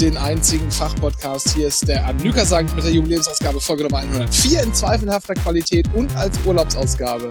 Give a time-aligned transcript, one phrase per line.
[0.00, 1.54] den einzigen Fachpodcast.
[1.54, 6.14] Hier ist der Anlyka sagt mit der Jubiläumsausgabe Folge Nummer 104 in zweifelhafter Qualität und
[6.16, 7.28] als Urlaubsausgabe.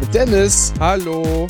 [0.00, 0.72] Mit Dennis.
[0.80, 1.48] Hallo.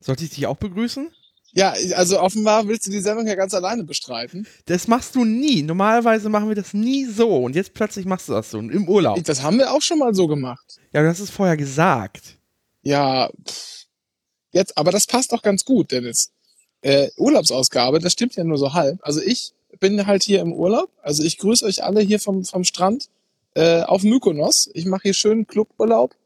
[0.00, 1.10] Sollte ich dich auch begrüßen?
[1.54, 4.46] Ja, also offenbar willst du die Sendung ja ganz alleine bestreiten.
[4.66, 5.62] Das machst du nie.
[5.62, 7.44] Normalerweise machen wir das nie so.
[7.44, 9.22] Und jetzt plötzlich machst du das so im Urlaub.
[9.22, 10.80] Das haben wir auch schon mal so gemacht.
[10.92, 12.38] Ja, du hast es vorher gesagt.
[12.82, 13.86] Ja, pff.
[14.52, 16.32] jetzt, aber das passt doch ganz gut, Dennis.
[16.82, 18.98] Äh, Urlaubsausgabe, das stimmt ja nur so halb.
[19.02, 20.90] Also ich bin halt hier im Urlaub.
[21.02, 23.08] Also ich grüße euch alle hier vom, vom Strand
[23.54, 24.70] äh, auf Mykonos.
[24.74, 26.16] Ich mache hier schön Cluburlaub.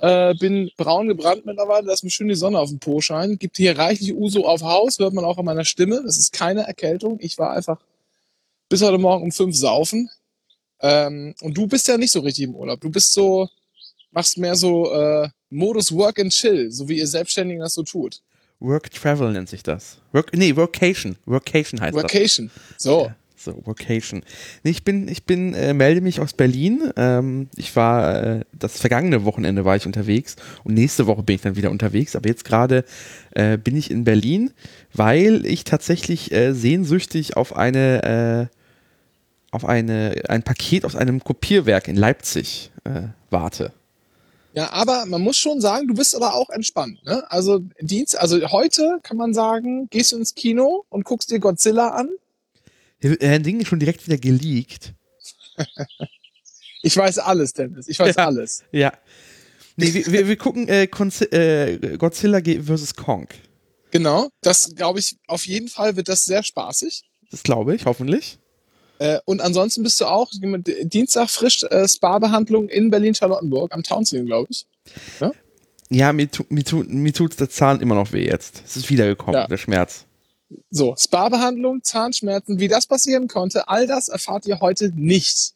[0.00, 3.38] Äh, bin braun gebrannt mittlerweile, lass mir schön die Sonne auf den Po scheinen.
[3.38, 6.02] Gibt hier reichlich Uso auf Haus, hört man auch an meiner Stimme.
[6.04, 7.18] Das ist keine Erkältung.
[7.20, 7.80] Ich war einfach
[8.68, 10.08] bis heute Morgen um fünf saufen.
[10.80, 12.80] Ähm, und du bist ja nicht so richtig im Urlaub.
[12.80, 13.48] Du bist so,
[14.12, 18.22] machst mehr so äh, Modus Work and Chill, so wie ihr Selbstständigen das so tut.
[18.60, 19.98] Work Travel nennt sich das.
[20.12, 21.16] Work, nee, Workation.
[21.26, 22.50] Workation heißt Workation.
[22.54, 22.82] das.
[22.82, 23.06] So.
[23.06, 24.22] Ja, so, Workation.
[24.64, 26.90] Nee, ich bin, ich bin, äh, melde mich aus Berlin.
[26.96, 31.42] Ähm, ich war, äh, das vergangene Wochenende war ich unterwegs und nächste Woche bin ich
[31.42, 32.16] dann wieder unterwegs.
[32.16, 32.84] Aber jetzt gerade
[33.34, 34.50] äh, bin ich in Berlin,
[34.92, 38.56] weil ich tatsächlich äh, sehnsüchtig auf eine, äh,
[39.52, 43.72] auf eine, ein Paket aus einem Kopierwerk in Leipzig äh, warte.
[44.54, 47.04] Ja, aber man muss schon sagen, du bist aber auch entspannt.
[47.04, 47.22] Ne?
[47.30, 51.90] Also Dienst, also heute kann man sagen, gehst du ins Kino und guckst dir Godzilla
[51.90, 52.08] an.
[53.00, 54.94] Herr Ding ist schon direkt wieder geleakt.
[56.82, 57.88] ich weiß alles, Dennis.
[57.88, 58.64] Ich weiß ja, alles.
[58.72, 58.92] Ja.
[59.76, 62.96] Nee, wir, wir, wir gucken äh, äh, Godzilla vs.
[62.96, 63.28] Kong.
[63.90, 64.28] Genau.
[64.40, 67.04] Das glaube ich, auf jeden Fall wird das sehr spaßig.
[67.30, 68.38] Das glaube ich, hoffentlich.
[68.98, 74.48] Äh, und ansonsten bist du auch Dienstag frisch äh, Spa-Behandlung in Berlin-Charlottenburg am Townsend, glaube
[74.50, 74.66] ich.
[75.20, 75.32] Ja,
[75.90, 78.62] ja mir, tu, mir, tu, mir tut der Zahn immer noch weh jetzt.
[78.66, 79.46] Es ist wiedergekommen, ja.
[79.46, 80.07] der Schmerz.
[80.70, 85.52] So, Spa-Behandlung, Zahnschmerzen, wie das passieren konnte, all das erfahrt ihr heute nicht.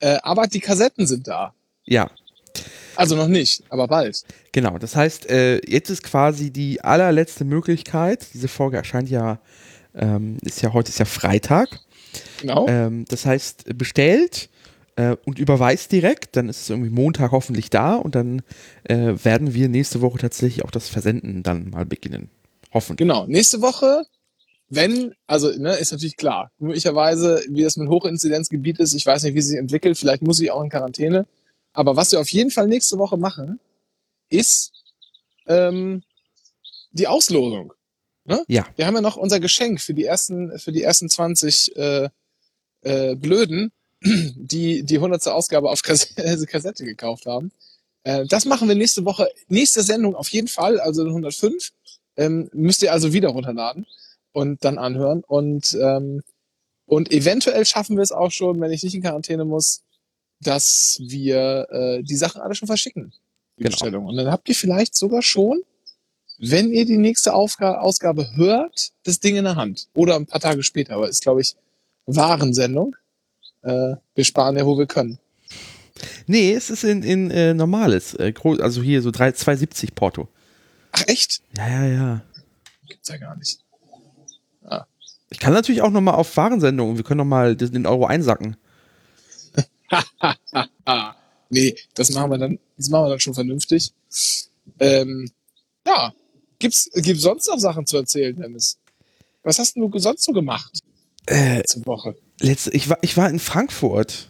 [0.00, 1.54] Äh, aber die Kassetten sind da.
[1.84, 2.10] Ja.
[2.96, 4.22] Also noch nicht, aber bald.
[4.52, 8.26] Genau, das heißt, äh, jetzt ist quasi die allerletzte Möglichkeit.
[8.32, 9.38] Diese Folge erscheint ja,
[9.94, 11.68] ähm, ist ja heute ist ja Freitag.
[12.40, 12.66] Genau.
[12.66, 14.48] Ähm, das heißt, bestellt
[14.96, 18.42] äh, und überweist direkt, dann ist es irgendwie Montag hoffentlich da und dann
[18.84, 22.30] äh, werden wir nächste Woche tatsächlich auch das Versenden dann mal beginnen.
[22.72, 22.96] Hoffen.
[22.96, 23.26] Genau.
[23.26, 24.06] Nächste Woche
[24.68, 29.34] wenn, also ne, ist natürlich klar, möglicherweise, wie das mit Hochinzidenzgebiet ist, ich weiß nicht,
[29.34, 31.26] wie es sich entwickelt, vielleicht muss ich auch in Quarantäne.
[31.72, 33.60] Aber was wir auf jeden Fall nächste Woche machen,
[34.28, 34.72] ist
[35.46, 36.02] ähm,
[36.90, 37.72] die Auslosung.
[38.24, 38.42] Ne?
[38.48, 38.66] Ja.
[38.74, 42.08] Wir haben ja noch unser Geschenk für die ersten, für die ersten 20 äh,
[42.80, 43.70] äh, Blöden,
[44.02, 45.28] die die 100.
[45.28, 47.52] Ausgabe auf Kassette, Kassette gekauft haben.
[48.02, 51.72] Äh, das machen wir nächste Woche, nächste Sendung auf jeden Fall, also 105.
[52.16, 53.86] Ähm, müsst ihr also wieder runterladen
[54.36, 55.24] und dann anhören.
[55.26, 56.22] Und, ähm,
[56.84, 59.82] und eventuell schaffen wir es auch schon, wenn ich nicht in Quarantäne muss,
[60.42, 63.14] dass wir äh, die Sachen alle schon verschicken.
[63.58, 63.70] Die genau.
[63.70, 64.04] Bestellung.
[64.04, 65.62] Und dann habt ihr vielleicht sogar schon,
[66.38, 69.88] wenn ihr die nächste Aufga Ausgabe hört, das Ding in der Hand.
[69.94, 70.96] Oder ein paar Tage später.
[70.96, 71.56] Aber ist, glaube ich,
[72.04, 72.94] Warensendung.
[73.62, 75.18] Äh, wir sparen ja, wo wir können.
[76.26, 80.28] Nee, es ist in, in äh, normales, äh, also hier so 3, 2,70 Porto.
[80.92, 81.40] Ach echt?
[81.56, 82.22] Ja, ja, ja.
[82.86, 83.65] Gibt's ja gar nicht.
[85.30, 88.56] Ich kann natürlich auch nochmal auf Warensendungen, wir können nochmal den Euro einsacken.
[91.50, 93.92] nee, das machen wir dann, das machen wir dann schon vernünftig.
[94.78, 95.30] Ähm,
[95.86, 96.12] ja,
[96.58, 98.78] gibt's, gibt's sonst noch Sachen zu erzählen, Dennis?
[99.42, 100.80] Was hast du sonst so gemacht?
[101.26, 102.16] Äh, letzte Woche.
[102.40, 104.28] Letzte, ich war, ich war in Frankfurt.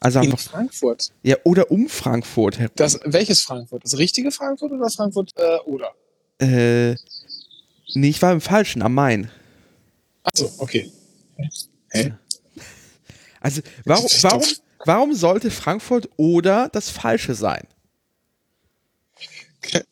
[0.00, 1.10] Also in Frankfurt?
[1.22, 2.74] Ja, oder um Frankfurt herum.
[2.76, 3.84] Das, welches Frankfurt?
[3.84, 5.92] Das richtige Frankfurt oder Frankfurt äh, oder?
[6.38, 6.96] Äh,
[7.94, 9.30] nee, ich war im Falschen, am Main.
[10.26, 10.90] Achso, okay.
[11.90, 12.14] Hä?
[13.40, 14.44] Also, warum, warum,
[14.84, 17.66] warum sollte Frankfurt oder das Falsche sein?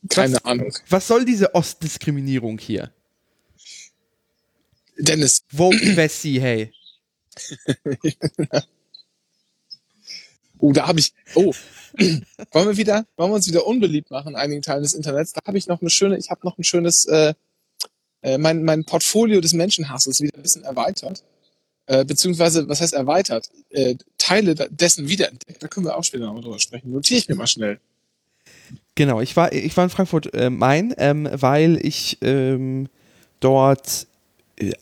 [0.09, 0.73] Keine was, Ahnung.
[0.89, 2.93] Was soll diese Ostdiskriminierung hier?
[4.99, 5.45] Dennis.
[5.49, 6.73] Vote Wessi, hey.
[10.59, 11.13] oh, da habe ich.
[11.35, 11.53] Oh.
[12.51, 15.33] wollen wir wieder, wollen wir uns wieder unbeliebt machen in einigen Teilen des Internets?
[15.33, 17.35] Da habe ich noch eine schöne, ich habe noch ein schönes äh,
[18.25, 21.23] äh, mein, mein Portfolio des Menschenhasses wieder ein bisschen erweitert.
[21.87, 23.51] Äh, beziehungsweise, was heißt erweitert?
[23.69, 25.63] Äh, Teile dessen wiederentdeckt.
[25.63, 26.91] Da können wir auch später noch drüber sprechen.
[26.91, 27.79] Notiere ich mir mal schnell.
[28.95, 32.89] Genau, ich war, ich war in Frankfurt äh, Main, ähm, weil ich ähm,
[33.41, 34.07] dort
[34.57, 34.73] äh,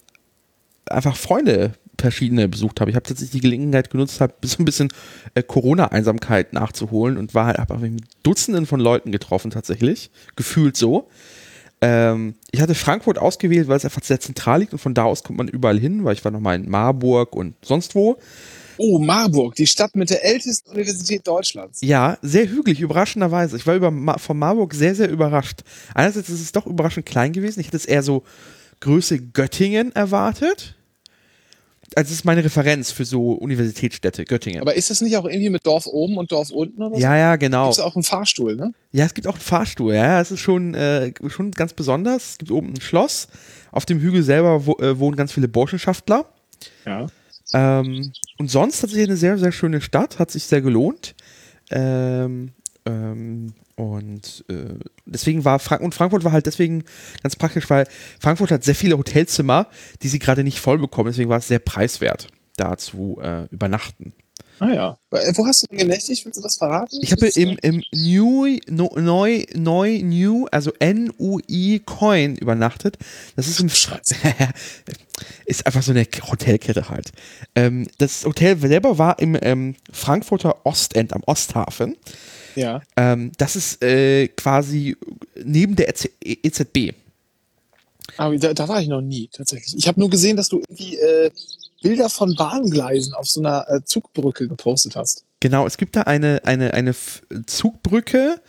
[0.87, 2.91] einfach Freunde verschiedene besucht habe.
[2.91, 4.93] Ich habe tatsächlich die Gelegenheit genutzt, habe so ein bisschen
[5.35, 11.09] äh, Corona-Einsamkeit nachzuholen und war halt einfach mit Dutzenden von Leuten getroffen tatsächlich, gefühlt so.
[11.83, 15.25] Ähm, ich hatte Frankfurt ausgewählt, weil es einfach sehr zentral liegt und von da aus
[15.25, 18.17] kommt man überall hin, weil ich war nochmal in Marburg und sonst wo.
[18.79, 21.81] Oh, Marburg, die Stadt mit der ältesten Universität Deutschlands.
[21.83, 23.57] Ja, sehr hügelig, überraschenderweise.
[23.57, 25.63] Ich war über von Marburg sehr, sehr überrascht.
[25.93, 27.61] Einerseits ist es doch überraschend klein gewesen.
[27.61, 28.23] Ich hätte es eher so
[28.81, 30.77] Größe Göttingen erwartet.
[31.97, 34.61] Also das ist meine Referenz für so Universitätsstädte, Göttingen.
[34.61, 37.01] Aber ist das nicht auch irgendwie mit Dorf oben und Dorf unten oder so?
[37.01, 37.65] ja, ja, genau.
[37.65, 38.73] Gibt es auch einen Fahrstuhl, ne?
[38.93, 42.33] Ja, es gibt auch einen Fahrstuhl, ja, es ist schon, äh, schon ganz besonders.
[42.33, 43.29] Es gibt oben ein Schloss.
[43.71, 46.27] Auf dem Hügel selber wo, äh, wohnen ganz viele Burschenschaftler.
[46.85, 47.07] Ja.
[47.55, 51.15] Ähm, und sonst tatsächlich eine sehr, sehr schöne Stadt, hat sich sehr gelohnt.
[51.71, 52.53] Ähm,
[52.87, 56.85] ähm, und äh, deswegen war Frank und Frankfurt war halt deswegen
[57.23, 57.87] ganz praktisch, weil
[58.21, 59.67] Frankfurt hat sehr viele Hotelzimmer,
[60.03, 61.09] die sie gerade nicht voll bekommen.
[61.09, 64.13] Deswegen war es sehr preiswert, da zu äh, übernachten.
[64.63, 64.99] Ah ja.
[65.11, 66.25] Äh, Wo hast du denn genächtigt?
[66.25, 66.97] Willst du das verraten?
[67.01, 72.97] Ich habe im, im New, no, neu, neu, New, also N-U-I Coin übernachtet.
[73.35, 73.67] Das ist im
[75.47, 77.11] ist einfach so eine Hotelkette halt.
[77.57, 81.97] Ähm, das Hotel selber war im ähm, Frankfurter Ostend am Osthafen.
[82.55, 82.83] Ja.
[82.97, 84.97] Ähm, das ist äh, quasi
[85.43, 86.95] neben der EZ EZB.
[88.17, 89.77] Aber da, da war ich noch nie, tatsächlich.
[89.77, 91.31] Ich habe nur gesehen, dass du irgendwie äh,
[91.83, 95.25] Bilder von Bahngleisen auf so einer äh, Zugbrücke gepostet hast.
[95.41, 96.95] Genau, es gibt da eine, eine, eine
[97.47, 98.41] Zugbrücke,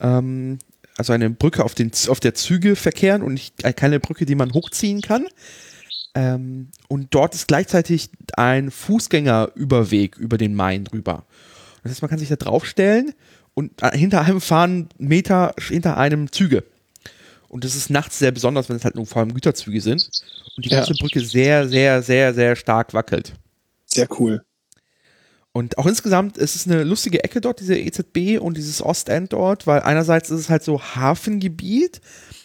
[0.00, 0.58] ähm,
[0.96, 4.34] also eine Brücke, auf, den, auf der Züge verkehren und nicht, äh, keine Brücke, die
[4.34, 5.26] man hochziehen kann.
[6.14, 11.24] Ähm, und dort ist gleichzeitig ein Fußgängerüberweg über den Main drüber.
[11.82, 13.14] Das heißt, man kann sich da draufstellen
[13.54, 16.64] und äh, hinter einem fahren Meter hinter einem Züge.
[17.48, 20.08] Und das ist nachts sehr besonders, wenn es halt nur vor allem Güterzüge sind.
[20.56, 20.78] Und die Ja.
[20.78, 23.32] ganze Brücke sehr, sehr, sehr, sehr stark wackelt.
[23.86, 24.44] Sehr cool.
[25.52, 29.68] Und auch insgesamt ist es eine lustige Ecke dort, diese EZB und dieses Ostend dort,
[29.68, 32.00] weil einerseits ist es halt so Hafengebiet,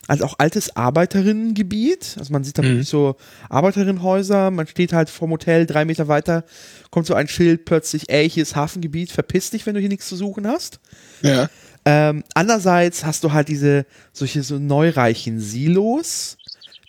[0.10, 2.16] also auch altes Arbeiterinnengebiet.
[2.20, 2.68] Also man sieht da Mhm.
[2.68, 3.16] wirklich so
[3.50, 6.44] Arbeiterinnenhäuser, man steht halt vorm Hotel, drei Meter weiter,
[6.90, 10.08] kommt so ein Schild plötzlich, ey, hier ist Hafengebiet, verpiss dich, wenn du hier nichts
[10.10, 10.80] zu suchen hast.
[11.22, 11.48] Ja.
[11.86, 16.38] Ähm, andererseits hast du halt diese, solche so neureichen Silos.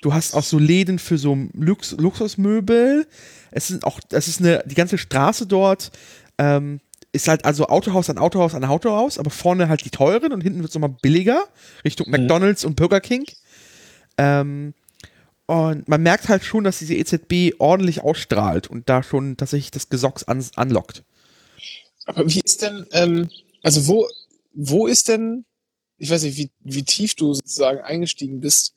[0.03, 3.07] Du hast auch so Läden für so Lux Luxusmöbel.
[3.51, 5.91] Es sind auch, es ist eine, die ganze Straße dort,
[6.39, 6.81] ähm,
[7.13, 10.61] ist halt also Autohaus an Autohaus an Autohaus, aber vorne halt die teuren und hinten
[10.61, 11.49] wird es nochmal billiger,
[11.85, 13.25] Richtung McDonalds und Burger King.
[14.17, 14.75] Ähm,
[15.47, 19.89] und man merkt halt schon, dass diese EZB ordentlich ausstrahlt und da schon tatsächlich das
[19.89, 21.03] Gesocks an, anlockt.
[22.05, 23.29] Aber wie ist denn, ähm,
[23.63, 24.09] also wo,
[24.53, 25.45] wo ist denn,
[25.99, 28.75] ich weiß nicht, wie, wie tief du sozusagen eingestiegen bist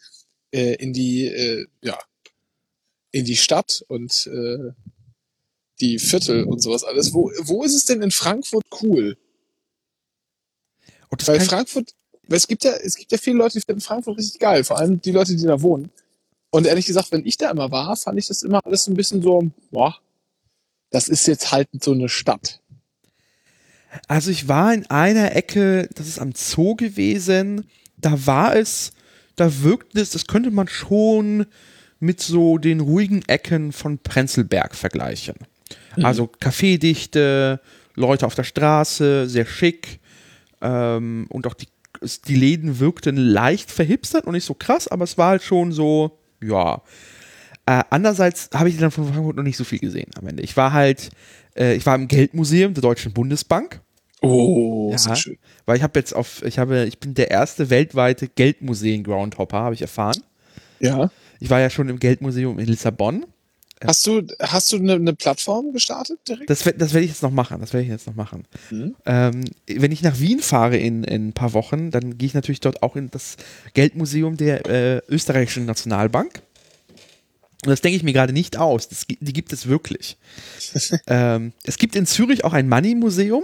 [0.52, 2.00] äh, in die, äh, ja,
[3.12, 4.72] in die Stadt und äh,
[5.80, 7.14] die Viertel und sowas alles.
[7.14, 9.18] Wo, wo ist es denn in Frankfurt cool?
[11.18, 11.94] Das Weil Frankfurt,
[12.28, 14.80] weil es gibt ja, es gibt ja viele Leute, die finden Frankfurt richtig geil, vor
[14.80, 15.92] allem die Leute, die da wohnen.
[16.50, 18.96] Und ehrlich gesagt, wenn ich da immer war, fand ich das immer alles so ein
[18.96, 19.98] bisschen so, boah,
[20.90, 22.62] das ist jetzt halt so eine Stadt.
[24.08, 27.68] Also ich war in einer Ecke, das ist am Zoo gewesen,
[27.98, 28.92] da war es,
[29.36, 31.46] da wirkte es, das könnte man schon
[32.00, 35.36] mit so den ruhigen Ecken von Prenzlberg vergleichen.
[36.02, 37.60] Also Kaffeedichte,
[37.96, 40.00] Leute auf der Straße, sehr schick
[40.62, 41.68] ähm, und auch die,
[42.28, 46.18] die Läden wirkten leicht verhipstert und nicht so krass, aber es war halt schon so,
[46.42, 46.82] ja.
[47.66, 50.44] Äh, andererseits habe ich dann von Frankfurt noch nicht so viel gesehen am Ende.
[50.44, 51.10] Ich war halt,
[51.56, 53.80] äh, ich war im Geldmuseum der Deutschen Bundesbank.
[54.22, 54.98] Oh, Ja.
[54.98, 55.38] so schön.
[55.66, 59.82] Weil ich habe jetzt auf, ich habe, ich bin der erste weltweite Geldmuseen-Groundhopper, habe ich
[59.82, 60.22] erfahren.
[60.80, 61.10] Ja.
[61.40, 63.26] Ich war ja schon im Geldmuseum in Lissabon.
[63.88, 66.50] Hast du, hast du eine, eine Plattform gestartet direkt?
[66.50, 67.60] Das, das werde ich jetzt noch machen.
[67.60, 68.46] Das werde ich jetzt noch machen.
[68.72, 68.96] Mhm.
[69.06, 72.60] Ähm, wenn ich nach Wien fahre in, in ein paar Wochen, dann gehe ich natürlich
[72.62, 73.38] dort auch in das
[73.74, 76.42] Geldmuseum der äh, österreichischen Nationalbank.
[77.66, 78.90] Und das denke ich mir gerade nicht aus.
[78.90, 80.18] Das, die gibt es wirklich.
[81.08, 83.44] ähm, es gibt in Zürich auch ein Money-Museum.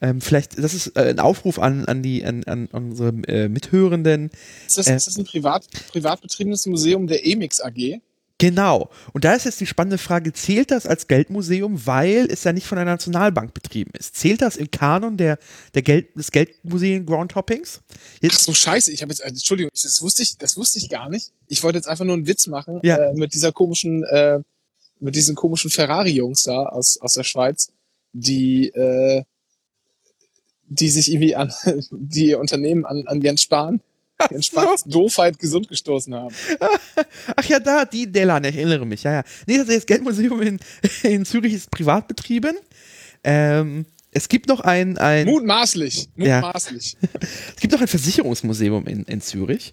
[0.00, 4.30] Ähm, vielleicht, das ist äh, ein Aufruf an, an, die, an, an unsere äh, Mithörenden.
[4.66, 4.96] Ist das, Äh.
[4.96, 8.00] ist das ein privat, privat betriebenes Museum der Emix AG?
[8.38, 8.90] Genau.
[9.12, 12.66] Und da ist jetzt die spannende Frage, zählt das als Geldmuseum, weil es ja nicht
[12.66, 14.16] von einer Nationalbank betrieben ist?
[14.16, 15.38] Zählt das im Kanon der,
[15.74, 17.80] der Geld, des Geldmuseum Groundhoppings?
[17.88, 20.88] Ach Jetzt, so, scheiße, ich habe jetzt, äh, Entschuldigung, das wusste ich, das wusste ich
[20.88, 21.30] gar nicht.
[21.46, 22.96] Ich wollte jetzt einfach nur einen Witz machen Ja.
[22.96, 24.40] äh, mit dieser komischen, äh,
[24.98, 27.70] mit diesen komischen Ferrari-Jungs da aus, aus der Schweiz,
[28.12, 29.22] die, äh,
[30.66, 31.52] die sich irgendwie an
[31.92, 33.80] die Unternehmen an, an Jens Spahn,
[34.30, 36.34] Jens Spahns Doofheit gesund gestoßen haben.
[37.36, 39.22] Ach ja, da, die Delan, ich erinnere mich, ja, ja.
[39.46, 40.60] Nee, das, das Geldmuseum in,
[41.02, 42.56] in Zürich ist privat betrieben.
[43.22, 46.40] Ähm, es gibt noch ein, ein Mutmaßlich, Ja.
[46.40, 46.96] mutmaßlich.
[47.54, 49.72] es gibt noch ein Versicherungsmuseum in, in Zürich.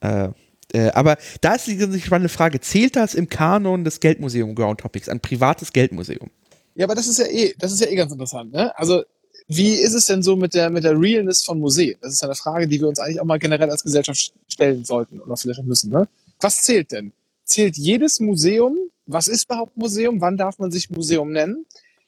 [0.00, 0.28] Äh,
[0.72, 4.80] äh, aber da ist die die spannende Frage, zählt das im Kanon des Geldmuseum Ground
[4.80, 6.30] Topics, ein privates Geldmuseum?
[6.74, 8.76] Ja, aber das ist ja eh, das ist ja eh ganz interessant, ne?
[8.78, 9.02] Also,
[9.48, 11.96] wie ist es denn so mit der, mit der Realness von Museen?
[12.02, 15.20] Das ist eine Frage, die wir uns eigentlich auch mal generell als Gesellschaft stellen sollten
[15.20, 16.06] oder vielleicht auch müssen, ne?
[16.40, 17.12] Was zählt denn?
[17.44, 18.76] Zählt jedes Museum?
[19.06, 20.20] Was ist überhaupt Museum?
[20.20, 21.64] Wann darf man sich Museum nennen?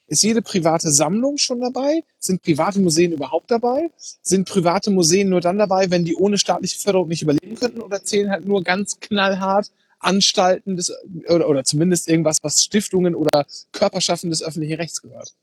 [0.07, 2.03] Ist jede private Sammlung schon dabei?
[2.19, 3.89] Sind private Museen überhaupt dabei?
[4.21, 7.81] Sind private Museen nur dann dabei, wenn die ohne staatliche Förderung nicht überleben könnten?
[7.81, 10.93] Oder zählen halt nur ganz knallhart Anstalten des,
[11.27, 15.33] oder, oder zumindest irgendwas, was Stiftungen oder Körperschaften des öffentlichen Rechts gehört?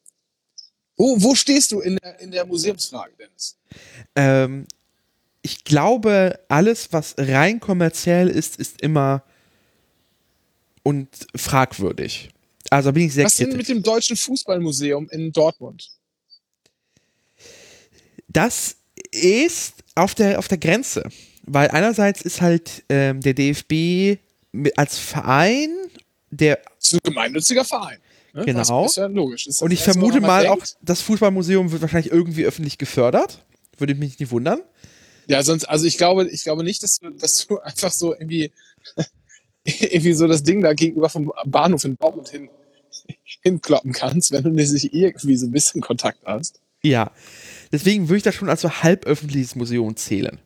[0.98, 3.56] Wo, wo stehst du in der, in der Museumsfrage, Dennis?
[4.16, 4.66] Ähm,
[5.42, 9.22] ich glaube, alles, was rein kommerziell ist, ist immer
[10.82, 12.30] und fragwürdig.
[12.70, 13.68] Also bin ich sehr Was denn kritisch.
[13.68, 15.88] mit dem Deutschen Fußballmuseum in Dortmund?
[18.26, 18.76] Das
[19.12, 21.08] ist auf der, auf der Grenze.
[21.44, 24.20] Weil einerseits ist halt ähm, der DFB
[24.52, 25.70] mit, als Verein,
[26.30, 27.98] der, Das ist ein gemeinnütziger Verein.
[28.32, 28.44] Ne?
[28.44, 28.82] Genau.
[28.82, 29.46] Das ist ja logisch.
[29.46, 30.76] Ist und ich vermute mal auch, denkt.
[30.82, 33.44] das Fußballmuseum wird wahrscheinlich irgendwie öffentlich gefördert.
[33.76, 34.60] Würde mich nicht wundern.
[35.28, 38.52] Ja, sonst, also ich glaube, ich glaube nicht, dass du, dass du einfach so irgendwie,
[39.64, 42.48] irgendwie so das Ding da gegenüber vom Bahnhof in Dortmund hin,
[43.42, 46.60] hinkloppen kannst, wenn du nicht irgendwie so ein bisschen Kontakt hast.
[46.82, 47.10] Ja.
[47.72, 50.38] Deswegen würde ich das schon als so halböffentliches Museum zählen.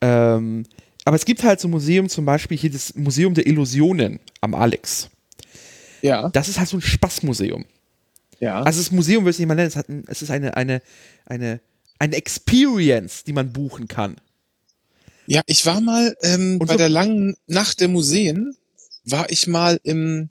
[0.00, 0.64] Ähm,
[1.04, 5.10] aber es gibt halt so Museum, zum Beispiel hier das Museum der Illusionen am Alex.
[6.02, 7.64] Ja, Das ist halt so ein Spaßmuseum.
[8.40, 8.62] ja.
[8.62, 10.80] Also das Museum würde ich nicht mal nennen, es, hat ein, es ist eine, eine,
[11.26, 11.60] eine,
[11.98, 14.16] eine Experience, die man buchen kann.
[15.26, 18.56] Ja, ich war mal ähm, Und bei so- der langen Nacht der Museen,
[19.04, 20.30] war ich mal im,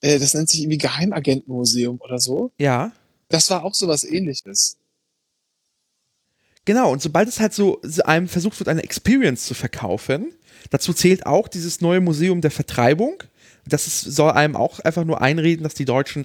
[0.00, 2.50] äh, das nennt sich irgendwie Geheimagentenmuseum oder so.
[2.58, 2.92] Ja.
[3.28, 4.76] Das war auch sowas ähnliches.
[6.64, 10.32] Genau, und sobald es halt so so einem versucht wird, eine Experience zu verkaufen,
[10.70, 13.22] dazu zählt auch dieses neue Museum der Vertreibung.
[13.68, 16.24] Das ist, soll einem auch einfach nur einreden, dass die Deutschen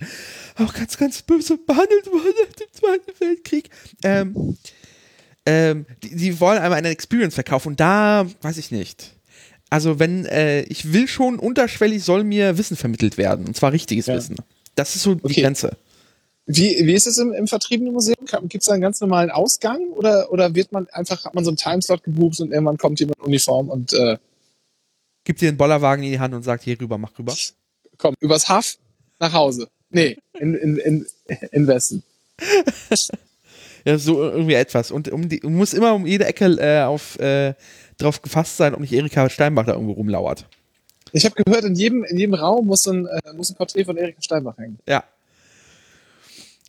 [0.58, 3.70] auch ganz, ganz böse behandelt wurden im Zweiten Weltkrieg.
[4.04, 4.58] Ähm,
[5.46, 9.12] ähm, die, die wollen einem eine Experience verkaufen und da weiß ich nicht.
[9.70, 14.06] Also wenn, äh, ich will schon unterschwellig soll mir Wissen vermittelt werden, und zwar richtiges
[14.06, 14.16] Ja.
[14.16, 14.36] Wissen.
[14.76, 15.42] Das ist so die Okay.
[15.42, 15.78] Grenze.
[16.46, 18.18] Wie, wie ist es im, im vertriebenen Museum?
[18.26, 21.50] Gibt es da einen ganz normalen Ausgang oder, oder wird man einfach, hat man so
[21.52, 24.18] einen Timeslot gebucht und irgendwann kommt jemand in Uniform und äh,
[25.24, 27.36] Gibt dir den Bollerwagen in die Hand und sagt, hier rüber, mach rüber.
[27.98, 28.78] kommt übers Haff
[29.20, 29.70] nach Hause?
[29.90, 31.08] Nee, in, in, in,
[31.52, 32.04] in Westen.
[33.86, 34.92] Ja, so irgendwie etwas.
[34.92, 37.56] Und um die, muss immer um jede Ecke äh, auf, äh,
[37.98, 40.46] drauf gefasst sein, ob nicht Erika Steinbach da irgendwo rumlauert.
[41.14, 43.98] Ich habe gehört, in jedem, in jedem Raum muss ein, äh, muss ein Porträt von
[43.98, 44.78] Erika Steinbach hängen.
[44.88, 45.04] Ja.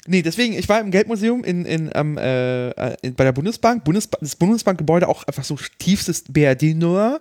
[0.07, 2.71] Nee, deswegen, ich war im Geldmuseum in, in, am, äh,
[3.03, 3.85] in, bei der Bundesbank.
[3.85, 7.21] Bundesba das Bundesbankgebäude auch einfach so tiefstes BRD nur.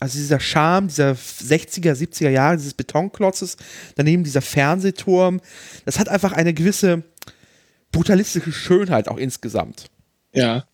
[0.00, 3.56] Also dieser Charme dieser 60er, 70er Jahre, dieses Betonklotzes,
[3.96, 5.40] daneben dieser Fernsehturm.
[5.84, 7.04] Das hat einfach eine gewisse
[7.92, 9.90] brutalistische Schönheit auch insgesamt.
[10.32, 10.64] Ja.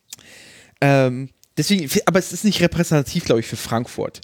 [0.80, 4.20] Ähm, deswegen, aber es ist nicht repräsentativ, glaube ich, für Frankfurt.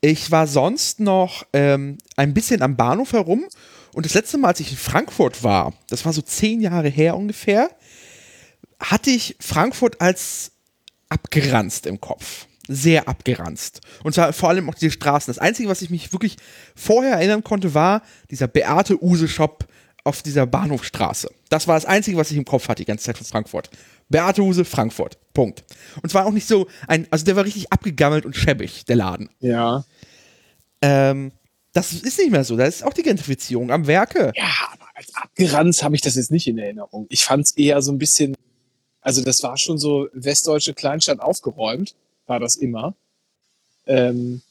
[0.00, 3.46] Ich war sonst noch ähm, ein bisschen am Bahnhof herum
[3.94, 7.16] und das letzte Mal, als ich in Frankfurt war, das war so zehn Jahre her
[7.16, 7.70] ungefähr,
[8.78, 10.52] hatte ich Frankfurt als
[11.08, 12.46] abgeranzt im Kopf.
[12.68, 13.80] Sehr abgeranzt.
[14.02, 15.32] Und zwar vor allem auch diese Straßen.
[15.32, 16.36] Das Einzige, was ich mich wirklich
[16.74, 19.66] vorher erinnern konnte, war dieser Beate Use Shop
[20.04, 21.30] auf dieser Bahnhofstraße.
[21.48, 23.70] Das war das Einzige, was ich im Kopf hatte die ganze Zeit von Frankfurt.
[24.08, 25.18] Beate Use, Frankfurt.
[25.32, 25.64] Punkt.
[26.02, 29.30] Und zwar auch nicht so ein, also der war richtig abgegammelt und schäbig, der Laden.
[29.40, 29.84] Ja.
[30.82, 31.32] Ähm,
[31.72, 32.56] das ist nicht mehr so.
[32.56, 34.32] Da ist auch die Gentrifizierung am Werke.
[34.36, 37.06] Ja, aber als abgeranzt habe ich das jetzt nicht in Erinnerung.
[37.08, 38.34] Ich fand es eher so ein bisschen,
[39.00, 42.94] also das war schon so westdeutsche Kleinstadt aufgeräumt, war das immer.
[43.86, 44.42] Ähm,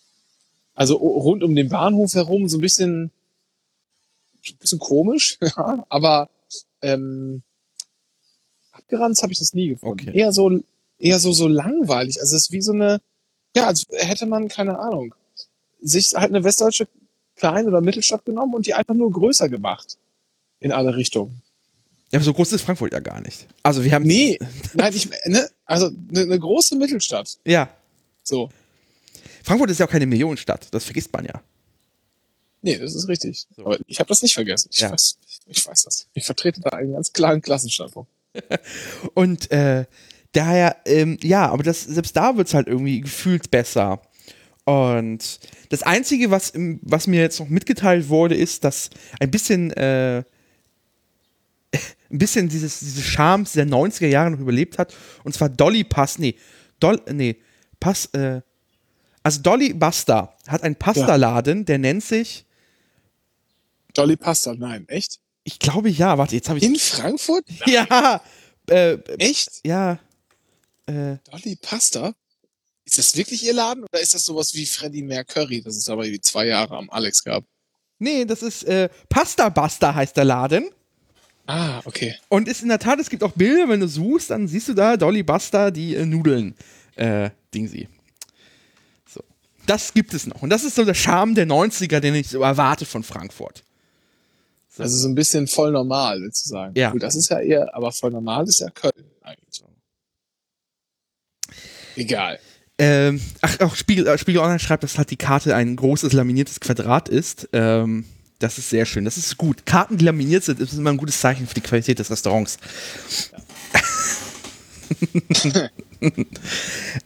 [0.75, 3.11] also rund um den Bahnhof herum so ein bisschen,
[4.47, 6.29] ein bisschen komisch, ja, aber
[6.81, 7.43] ähm,
[8.71, 10.09] abgeranzt habe ich das nie gefunden.
[10.09, 10.17] Okay.
[10.17, 10.59] Eher so,
[10.97, 12.19] eher so so langweilig.
[12.19, 13.01] Also es ist wie so eine,
[13.55, 15.13] ja, als hätte man keine Ahnung,
[15.81, 16.87] sich halt eine westdeutsche
[17.35, 19.97] Klein- oder Mittelstadt genommen und die einfach nur größer gemacht.
[20.59, 21.41] In alle Richtungen.
[22.11, 23.47] Ja, aber so groß ist Frankfurt ja gar nicht.
[23.63, 24.05] Also wir haben.
[24.05, 24.39] Nee,
[24.73, 27.37] nein, ich, ne, also eine, eine große Mittelstadt.
[27.45, 27.69] Ja.
[28.23, 28.49] So.
[29.43, 30.67] Frankfurt ist ja auch keine Millionenstadt.
[30.71, 31.41] Das vergisst man ja.
[32.61, 33.45] Nee, das ist richtig.
[33.57, 34.69] Aber ich habe das nicht vergessen.
[34.71, 34.91] Ich, Ja.
[34.91, 36.07] weiß, ich weiß das.
[36.13, 38.09] Ich vertrete da einen ganz klaren Klassenstandpunkt.
[39.13, 39.85] Und äh,
[40.31, 44.01] daher, ähm, ja, aber das, selbst da wird es halt irgendwie gefühlt besser.
[44.65, 45.39] Und
[45.69, 48.89] das Einzige, was, was mir jetzt noch mitgeteilt wurde, ist, dass
[49.19, 50.23] ein bisschen, äh,
[52.13, 54.93] ein bisschen dieses, diese Charme der 90er Jahre noch überlebt hat.
[55.23, 56.35] Und zwar Dolly Pass, nee,
[56.79, 57.37] Doll, nee,
[57.79, 58.41] Pass, äh,
[59.23, 62.45] also Dolly Buster hat einen Pastaladen, der nennt sich,
[63.93, 65.19] Dolly Pasta, nein, echt?
[65.43, 67.45] ich glaube ja, warte, jetzt habe ich, In Frankfurt?
[67.65, 68.21] ja,
[68.69, 69.61] äh, Echt?
[69.65, 69.99] ja,
[70.85, 72.13] äh, Dolly Pasta?
[72.85, 76.03] Ist das wirklich ihr Laden oder ist das sowas wie Freddie Mercury, das es aber
[76.03, 77.45] wie zwei Jahre am Alex gab?
[77.99, 80.69] nee, das ist, äh, Pasta Buster heißt der Laden.
[81.45, 82.15] Ah, okay.
[82.29, 84.73] Und ist in der Tat, es gibt auch Bilder, wenn du suchst, dann siehst du
[84.73, 86.55] da Dolly Buster, die äh, Nudeln,
[86.95, 87.89] äh, Dingsi.
[89.09, 89.21] So.
[89.65, 90.41] Das gibt es noch.
[90.41, 93.63] Und das ist so der Charme der 90er, den ich so erwarte von Frankfurt.
[94.77, 96.73] Also so ein bisschen voll normal, sozusagen.
[96.75, 96.91] Ja.
[96.91, 99.63] Gut, das ist ja eher, aber voll normal ist ja Köln eigentlich.
[101.95, 102.39] Egal.
[102.79, 106.59] Ähm, ach, auch Spiegel, äh, Spiegel Online schreibt, dass halt die Karte ein großes laminiertes
[106.59, 107.49] Quadrat ist.
[107.53, 108.05] Ähm,
[108.43, 109.05] das ist sehr schön.
[109.05, 109.65] Das ist gut.
[109.65, 112.57] Karten, die laminiert sind, ist immer ein gutes Zeichen für die Qualität des Restaurants.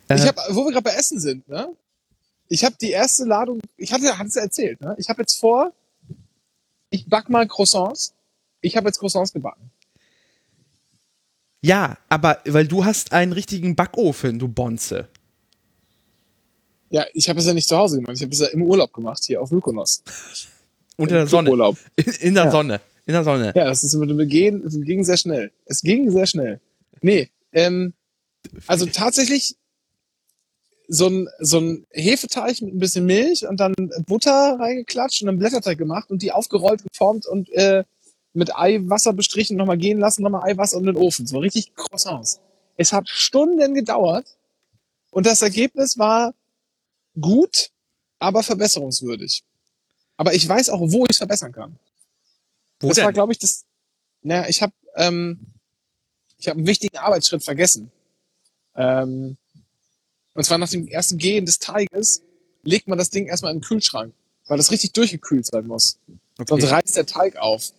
[0.10, 1.70] Ich habe, wo wir gerade bei Essen sind, ne?
[2.48, 4.96] Ich habe die erste Ladung, ich hatte, hatte es ja erzählt, ne?
[4.98, 5.72] Ich habe jetzt vor,
[6.90, 8.16] ich back mal Croissants.
[8.62, 9.70] Ich habe jetzt Croissants gebacken.
[11.62, 15.08] Ja, aber weil du hast einen richtigen Backofen, du Bonze.
[16.90, 18.16] Ja, ich habe es ja nicht zu Hause gemacht.
[18.16, 20.02] Ich habe es ja im Urlaub gemacht, hier auf Mykonos.
[20.98, 21.50] Unter der Sonne.
[21.52, 21.78] Urlaub.
[21.96, 22.52] In, in der Ja.
[22.52, 22.82] Sonne.
[23.06, 23.54] In der Sonne.
[23.56, 25.52] Ja, das ist mit dem Gehen, es ging sehr schnell.
[25.66, 26.60] Es ging sehr schnell.
[27.02, 27.94] Nee, ähm,
[28.66, 29.56] also tatsächlich
[30.90, 33.74] so ein, so ein Hefeteig mit ein bisschen Milch und dann
[34.06, 37.84] Butter reingeklatscht und dann Blätterteig gemacht und die aufgerollt, geformt und äh,
[38.34, 41.28] mit Eiwasser bestrichen, nochmal gehen lassen, nochmal Eiwasser und den Ofen.
[41.28, 42.40] So richtig Croissants.
[42.78, 44.38] Es hat Stunden gedauert
[45.12, 46.34] und das Ergebnis war
[47.20, 47.70] gut,
[48.20, 49.44] aber verbesserungswürdig.
[50.18, 51.78] Aber ich weiß auch, wo ich es verbessern kann.
[52.80, 53.06] Wo das denn?
[53.06, 53.66] war, glaube ich, das.
[54.24, 55.54] Naja, ich habe ähm,
[56.38, 57.92] ich habe einen wichtigen Arbeitsschritt vergessen.
[58.76, 59.38] Ähm,
[60.34, 62.22] und zwar nach dem ersten Gehen des Teiges
[62.64, 64.14] legt man das Ding erstmal in den Kühlschrank,
[64.48, 65.98] weil das richtig durchgekühlt sein muss.
[66.38, 66.66] Sonst okay.
[66.66, 67.72] reißt der Teig auf,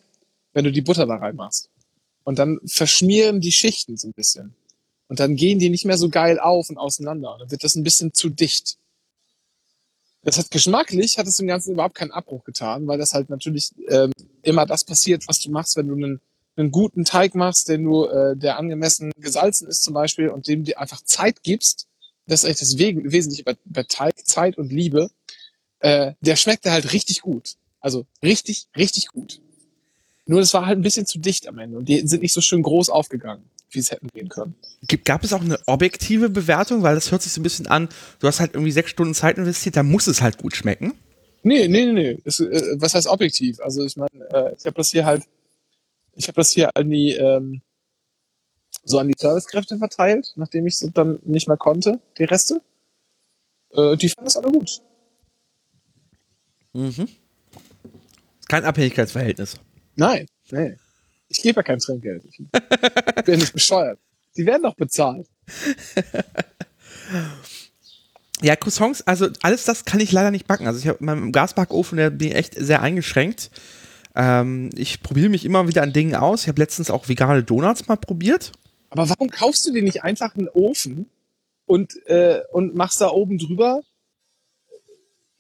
[0.53, 1.71] wenn du die Butter da reinmachst.
[2.25, 4.55] Und dann verschmieren die Schichten so ein bisschen.
[5.07, 7.37] Und dann gehen die nicht mehr so geil auf und auseinander.
[7.39, 8.77] Dann wird das ein bisschen zu dicht.
[10.29, 13.71] Das hat geschmacklich, hat es dem Ganzen überhaupt keinen Abbruch getan, weil das halt natürlich
[13.89, 14.13] ähm,
[14.43, 16.21] immer das passiert, was du machst, wenn du einen,
[16.57, 20.65] einen guten Teig machst, den du, äh, der angemessen gesalzen ist zum Beispiel und dem
[20.65, 21.87] dir einfach Zeit gibst.
[22.27, 25.11] Das ist eigentlich das We Wesentliche bei, bei Teig, Zeit und Liebe.
[25.79, 27.55] Äh, der schmeckt halt richtig gut.
[27.81, 29.41] Also richtig, richtig gut.
[30.29, 32.43] Nur das war halt ein bisschen zu dicht am Ende und die sind nicht so
[32.43, 34.55] schön groß aufgegangen, wie es hätten gehen können.
[35.07, 36.83] Gab es auch eine objektive Bewertung?
[36.83, 37.89] Weil das hört sich so ein bisschen an,
[38.21, 40.93] du hast halt irgendwie sechs Stunden Zeit investiert, da muss es halt gut schmecken.
[41.43, 42.19] Nee, nee, nee, nee.
[42.25, 43.59] Es, äh, was heißt objektiv?
[43.61, 45.25] Also ich meine, äh, ich habe das hier halt,
[46.15, 47.63] ich habe das hier an die, ähm,
[48.85, 52.61] so an die Servicekräfte verteilt, nachdem ich so dann nicht mehr konnte, die Reste.
[53.73, 54.83] Äh, die fanden das alle gut.
[58.47, 59.59] Kein Abhängigkeitsverhältnis.
[59.99, 60.77] Nein, nee.
[61.29, 62.25] Ich gebe ja kein Trinkgeld.
[62.25, 62.39] Ich
[63.25, 63.99] bin nicht bescheuert.
[64.37, 65.27] Die werden doch bezahlt.
[68.41, 70.69] Ja, Croissants, also alles das kann ich leider nicht backen.
[70.69, 73.51] Also ich habe meinem Gasbackofen, der bin ich echt sehr eingeschränkt.
[74.15, 76.43] Ähm, ich probiere mich immer wieder an Dingen aus.
[76.43, 78.53] Ich habe letztens auch vegane Donuts mal probiert.
[78.91, 81.11] Aber warum kaufst du dir nicht einfach einen Ofen
[81.67, 83.81] und, äh, und machst da oben drüber,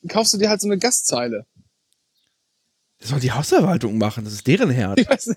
[0.08, 1.46] kaufst du dir halt so eine Gaszeile?
[3.00, 5.00] Das soll die Hausverwaltung machen, das ist deren Herd.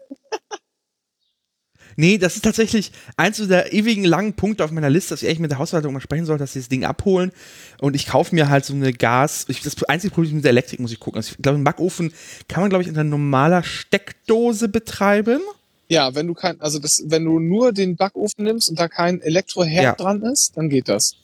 [1.98, 5.40] Nee, das ist tatsächlich eins der ewigen langen Punkte auf meiner Liste, dass ich echt
[5.42, 7.32] mit der Hausverwaltung mal sprechen soll, dass sie das Ding abholen.
[7.80, 9.46] Und ich kaufe mir halt so eine Gas.
[9.50, 11.18] Ich, das einzige Problem mit der Elektrik muss ich gucken.
[11.18, 12.14] Also ich glaube, einen Backofen
[12.48, 15.42] kann man, glaube ich, in einer normaler Steckdose betreiben.
[15.90, 19.22] Ja, wenn du kein, also das, wenn du nur den Backofen nimmst und da kein
[19.22, 19.94] Elektroherd Ja.
[19.96, 21.16] dran ist, dann geht das.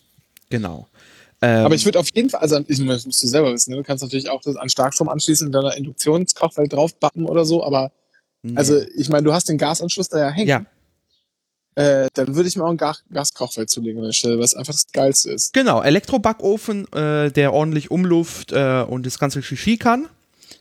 [0.50, 0.88] Genau.
[1.42, 3.78] Ähm, Aber ich würde auf jeden Fall, also ich, das musst du selber wissen, ne?
[3.78, 7.64] du kannst natürlich auch das an Starkstrom anschließen und dann ein Induktionskochfeld draufbappen oder so,
[7.64, 7.92] aber
[8.56, 10.48] also ich meine, du hast den Gasanschluss da ja hängen.
[10.48, 10.66] ja,
[11.76, 14.56] Äh, dann würde ich mir auch ein Gas Gaskochfeld zulegen an der Stelle, weil es
[14.56, 15.54] einfach das Geilste ist.
[15.54, 15.82] genau.
[15.84, 20.08] Elektrobackofen, äh, der ordentlich Umluft äh, und das ganze Shishi kann.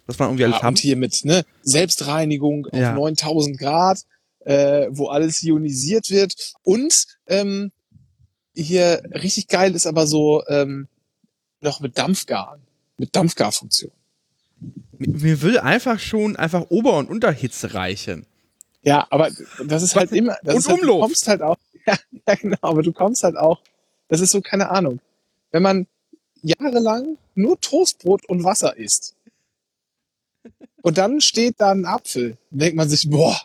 [0.07, 0.75] Was man irgendwie alles Ja, haben.
[0.75, 2.93] und hier mit ne, Selbstreinigung auf Ja.
[2.93, 4.01] 9000 Grad,
[4.41, 6.35] äh, wo alles ionisiert wird.
[6.63, 7.73] Und ähm,
[8.57, 10.89] hier richtig geil ist aber so ähm,
[11.61, 12.61] noch mit Dampfgaren,
[12.97, 13.93] mit Dampfgarfunktion.
[14.99, 18.27] Mir will einfach schon einfach Ober- und Unterhitze reichen.
[18.83, 19.31] Ja, aber
[19.65, 20.37] das ist halt immer.
[20.43, 21.01] Das Und ist halt, Umlauf.
[21.01, 21.57] Du kommst halt auch.
[21.89, 23.61] Ja, ja, genau, aber du kommst halt auch.
[24.09, 24.99] Das ist so, keine Ahnung.
[25.53, 25.87] Wenn man
[26.43, 29.15] jahrelang nur Toastbrot und Wasser isst
[30.83, 33.41] und dann steht da ein Apfel, denkt man sich, boah,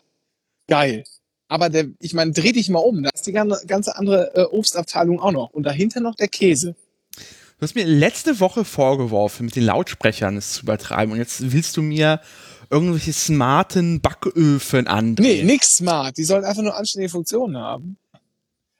[0.67, 1.03] geil.
[1.51, 5.19] Aber der, ich meine, dreh dich mal um, da ist die ganze, andere äh, Obstabteilung
[5.19, 5.49] auch noch.
[5.49, 6.75] Und dahinter noch der Käse.
[7.17, 11.11] Du hast mir letzte Woche vorgeworfen, mit den Lautsprechern es zu übertreiben.
[11.11, 12.21] Und jetzt willst du mir
[12.69, 15.45] irgendwelche smarten Backöfen Nee, andrehen.
[15.45, 16.15] nix smart.
[16.15, 17.97] Die sollen einfach nur anständige Funktionen haben.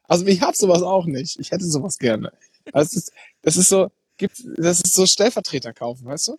[0.08, 1.42] Also ich hab sowas auch nicht.
[1.42, 2.32] Ich hätte sowas gerne.
[2.72, 6.38] Also das ist, das ist so, gibt, das ist so Stellvertreter kaufen, weißt du?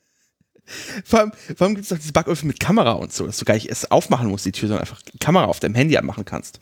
[1.04, 3.44] Vor allem, vor allem gibt es doch diese Backöfen mit Kamera und so, dass du
[3.44, 6.24] gar nicht erst aufmachen musst, die Tür, sondern einfach die Kamera auf deinem Handy anmachen
[6.24, 6.60] kannst.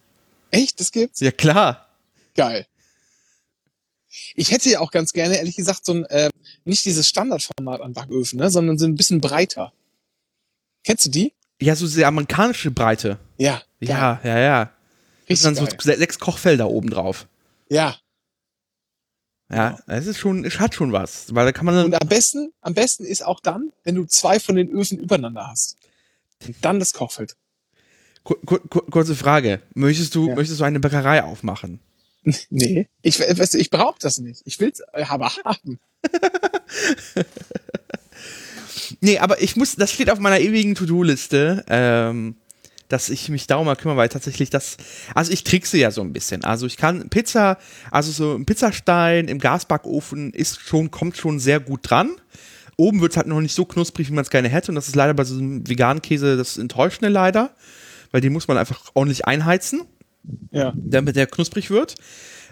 [0.50, 0.80] Echt?
[0.80, 1.20] Das gibt's?
[1.20, 1.88] Ja, klar.
[2.34, 2.66] Geil.
[4.34, 6.30] Ich hätte ja auch ganz gerne, ehrlich gesagt, so ein, äh,
[6.64, 9.72] nicht dieses Standardformat an Backöfen, ne, sondern so ein bisschen breiter.
[10.84, 11.32] Kennst du die?
[11.60, 13.18] Ja, so diese amerikanische Breite.
[13.38, 13.62] Ja.
[13.80, 13.88] geil.
[13.90, 14.62] Ja, ja, ja.
[14.62, 14.68] Und
[15.28, 15.98] Richtig dann so geil.
[15.98, 17.28] sechs Kochfelder oben drauf.
[17.68, 17.96] Ja.
[19.52, 21.34] Ja, das ist schon, es hat schon was.
[21.34, 24.04] Weil da kann man dann, Und am besten, am besten ist auch dann, wenn du
[24.04, 25.76] zwei von den Öfen übereinander hast.
[26.62, 27.36] Dann das Kochfeld.
[28.22, 29.60] Ku- ku- ku- kurze Frage.
[29.74, 30.34] Möchtest du, Ja.
[30.36, 31.80] möchtest du eine Bäckerei aufmachen?
[32.50, 32.86] Nee.
[33.02, 34.42] Ich, we- weißt du, ich brauche das nicht.
[34.44, 35.78] Ich will's äh, aber haben.
[39.00, 42.36] Nee, aber ich muss, das steht auf meiner ewigen To-Do-Liste, ähm,
[42.90, 44.76] dass ich mich darum mal kümmere, weil tatsächlich das,
[45.14, 46.44] also ich trickse ja so ein bisschen.
[46.44, 47.56] Also ich kann Pizza,
[47.90, 52.10] also so ein Pizzastein im Gasbackofen ist schon, kommt schon sehr gut dran.
[52.76, 54.70] Oben wird es halt noch nicht so knusprig, wie man es gerne hätte.
[54.72, 57.54] Und das ist leider bei so einem veganen Käse das Enttäuschende leider.
[58.10, 59.82] Weil den muss man einfach ordentlich einheizen
[60.50, 60.72] Ja.
[60.76, 61.94] damit der knusprig wird.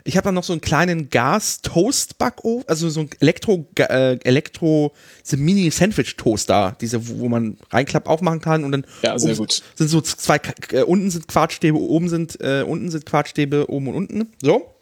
[0.09, 5.37] Ich habe dann noch so einen kleinen Gas-Toast-Backofen, also so ein Elektro, äh, Elektro, so
[5.37, 9.62] Mini-Sandwich-Toaster, diese, wo man reinklappt, aufmachen kann und dann Ja, sehr gut.
[9.75, 10.40] sind so zwei,
[10.73, 14.75] äh, unten sind Quartstäbe, oben sind, äh, unten sind Quartstäbe, oben und unten, so.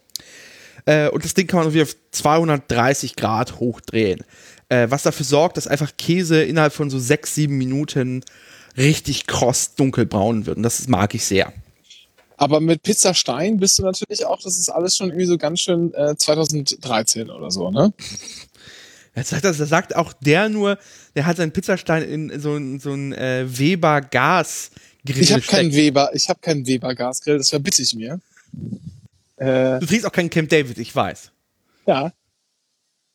[0.85, 4.23] Äh, und das Ding kann man irgendwie auf 230 Grad hochdrehen.
[4.69, 8.23] Äh, was dafür sorgt, dass einfach Käse innerhalb von so sechs, sieben Minuten
[8.77, 10.55] richtig kross dunkelbraun wird.
[10.55, 11.51] Und das mag ich sehr.
[12.37, 15.93] Aber mit Pizzastein bist du natürlich auch, das ist alles schon irgendwie so ganz schön
[15.93, 17.93] äh, 2013 oder so, ne?
[19.15, 20.77] Das sagt, das, sagt auch der nur,
[21.15, 24.69] der hat seinen Pizzastein in so ein, so ein äh, Weber Gas
[25.07, 25.73] Grill Ich habe keinen.
[25.73, 28.19] Weber, ich habe keinen Weber Gasgrill, das verbitte ich mir.
[29.37, 31.31] Äh, Du trinkst auch keinen Camp David, ich weiß.
[31.87, 32.11] ja.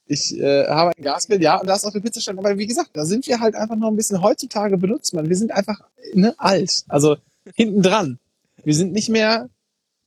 [0.06, 2.38] Ich äh, habe einen Gasgrill, ja, und da ist auch der Pizzastein.
[2.38, 5.28] Aber wie gesagt, da sind wir halt einfach noch ein bisschen heutzutage benutzt man.
[5.28, 5.80] Wir sind einfach
[6.12, 6.84] ne, alt.
[6.88, 7.16] Also
[7.54, 8.18] hinten dran.
[8.64, 9.48] Wir sind nicht mehr.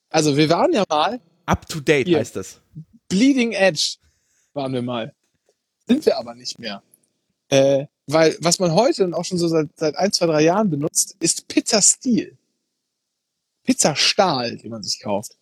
[0.10, 2.20] Also wir waren ja mal Up to date Hier.
[2.20, 2.62] heißt das.
[3.10, 3.98] Bleeding Edge
[4.54, 5.14] waren wir mal.
[5.88, 6.82] Sind wir aber nicht mehr.
[7.50, 10.70] Äh, weil was man heute und auch schon so seit, seit ein, zwei, drei Jahren
[10.70, 12.38] benutzt, ist Pizzastil.
[13.64, 15.38] Pizzastahl, den man sich kauft.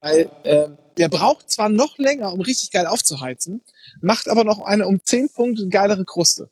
[0.00, 3.62] Weil äh, der braucht zwar noch länger, um richtig geil aufzuheizen,
[4.00, 6.50] macht aber noch eine um 10 Punkte geilere Kruste.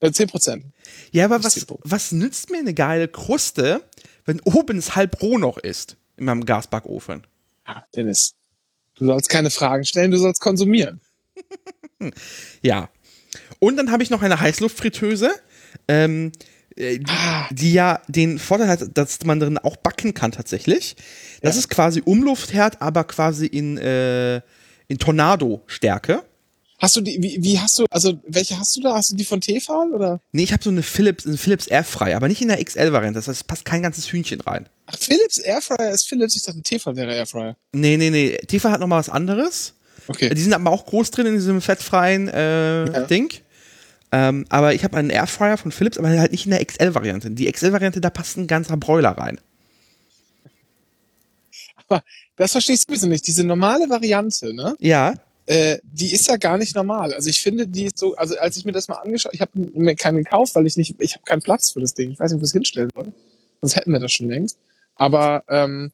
[0.00, 0.64] Äh, 10 Prozent.
[1.12, 3.82] Ja, aber was, was nützt mir eine geile Kruste,
[4.24, 7.26] wenn oben es halb roh noch ist in meinem Gasbackofen?
[7.66, 8.34] Ja, Dennis.
[8.96, 11.00] Du sollst keine Fragen stellen, du sollst konsumieren.
[12.62, 12.90] Ja.
[13.58, 15.30] Und dann habe ich noch eine Heißluftfritteuse,
[15.88, 16.32] ähm,
[16.76, 17.48] äh, die, Ah.
[17.50, 20.96] die ja den Vorteil hat, dass man drin auch backen kann tatsächlich.
[21.40, 21.60] Das Ja.
[21.60, 24.36] ist quasi Umluftherd, aber quasi in, äh,
[24.88, 26.22] in Tornado-Stärke.
[26.78, 28.94] Hast du die, wie, wie hast du, also welche hast du da?
[28.94, 30.20] Hast du die von Tefal oder?
[30.32, 33.18] Nee, ich habe so eine Philips, eine Philips Airfryer, aber nicht in der XL-Variante.
[33.18, 34.68] Das heißt, es passt kein ganzes Hühnchen rein.
[34.86, 37.56] Ach, Philips Airfryer ist Philips, ich dachte Tefal wäre Airfryer.
[37.72, 38.36] Nee, nee, nee.
[38.48, 39.74] Tifa hat noch mal was anderes.
[40.08, 40.34] Okay.
[40.34, 43.00] Die sind aber auch groß drin in diesem fettfreien äh, Ja.
[43.06, 43.32] Ding.
[44.12, 47.30] Ähm, aber ich habe einen Airfryer von Philips, aber halt nicht in der XL-Variante.
[47.30, 49.40] Die XL-Variante, da passt ein ganzer Broiler rein.
[51.86, 52.02] Aber
[52.36, 53.26] das verstehe ich sowieso nicht.
[53.26, 54.76] Diese normale Variante, ne?
[54.80, 55.14] Ja.
[55.46, 57.12] Äh, die ist ja gar nicht normal.
[57.12, 59.50] Also ich finde, die ist so, also als ich mir das mal angeschaut, ich habe
[59.54, 62.12] mir keinen gekauft, weil ich nicht, ich habe keinen Platz für das Ding.
[62.12, 63.12] Ich weiß nicht, wo ich es hinstellen soll.
[63.60, 64.58] Sonst hätten wir das schon längst.
[64.96, 65.92] Aber ähm,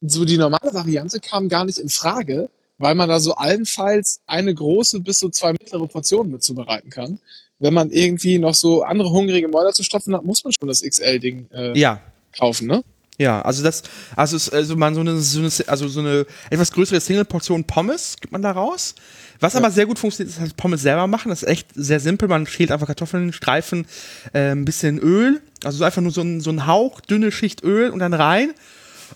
[0.00, 4.54] so die normale Variante kam gar nicht in Frage, weil man da so allenfalls eine
[4.54, 7.18] große bis so zwei mittlere Portionen mit zubereiten kann.
[7.58, 10.82] Wenn man irgendwie noch so andere hungrige Mäuler zu stopfen hat, muss man schon das
[10.82, 12.00] XL-Ding äh, Ja.
[12.36, 12.82] kaufen, ne?
[13.18, 13.82] Ja, also das,
[14.16, 18.16] also es, also man so eine, so eine, also so eine etwas größere Single-Portion Pommes
[18.20, 18.94] gibt man da raus.
[19.38, 21.28] Was aber sehr gut funktioniert, ist halt Pommes selber machen.
[21.28, 22.28] Das ist echt sehr simpel.
[22.28, 23.86] Man schält einfach Kartoffeln, Streifen,
[24.32, 27.62] äh, ein bisschen Öl, also so einfach nur so ein, so ein Hauch, dünne Schicht
[27.62, 28.52] Öl und dann rein.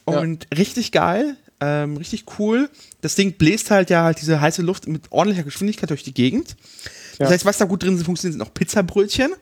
[0.05, 2.69] Und richtig geil, ähm, richtig cool.
[3.01, 6.55] Das Ding bläst halt ja halt diese heiße Luft mit ordentlicher Geschwindigkeit durch die Gegend.
[7.19, 7.35] Das Ja.
[7.35, 9.33] heißt, was da gut drin funktioniert, sind auch Pizzabrötchen.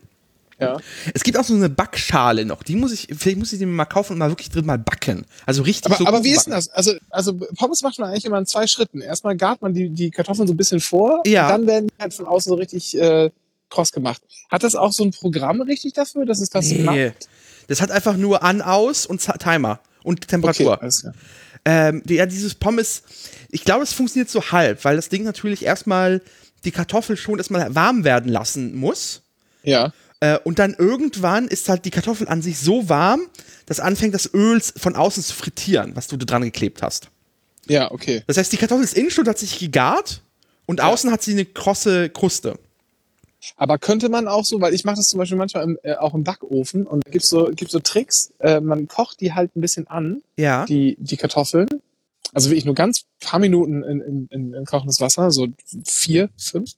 [0.61, 0.79] Ja.
[1.14, 2.62] Es gibt auch so eine Backschale noch.
[2.62, 5.27] Die muss ich, vielleicht muss ich die mal kaufen und mal wirklich drin mal backen.
[5.47, 6.51] Also richtig Aber, so aber wie ist backen.
[6.51, 6.69] denn das?
[6.69, 9.01] Also, also Pommes macht man eigentlich immer in zwei Schritten.
[9.01, 11.49] Erstmal gart man die, die Kartoffeln so ein bisschen vor, Ja.
[11.49, 13.31] dann werden die halt von außen so richtig äh,
[13.71, 14.23] kross gemacht.
[14.51, 16.95] Hat das auch so ein Programm richtig dafür, dass es das so macht?
[16.97, 17.12] Nee.
[17.67, 20.75] Das hat einfach nur an, aus und Timer und Temperatur.
[20.83, 21.11] Okay.
[21.64, 23.03] Ähm, ja, dieses Pommes,
[23.51, 26.21] ich glaube, es funktioniert so halb, weil das Ding natürlich erstmal
[26.64, 29.23] die Kartoffel schon erstmal warm werden lassen muss.
[29.62, 29.93] Ja.
[30.25, 33.21] Äh, und dann irgendwann ist halt die Kartoffel an sich so warm,
[33.67, 37.11] dass anfängt das Öl von außen zu frittieren, was du da dran geklebt hast.
[37.67, 38.23] Ja, okay.
[38.27, 40.23] Das heißt, die Kartoffel ist innen schon tatsächlich gegart
[40.65, 42.59] und außen hat sie eine krosse Kruste.
[43.57, 46.15] Aber könnte man auch so, weil ich mache das zum Beispiel manchmal im, äh, auch
[46.15, 48.33] im Backofen und gibt so gibt so Tricks.
[48.39, 50.65] Äh, man kocht die halt ein bisschen an, Ja.
[50.65, 51.69] die die Kartoffeln.
[52.33, 55.49] Also wirklich nur ganz paar Minuten in, in, in, in kochendes Wasser, so
[55.85, 56.73] vier, fünf.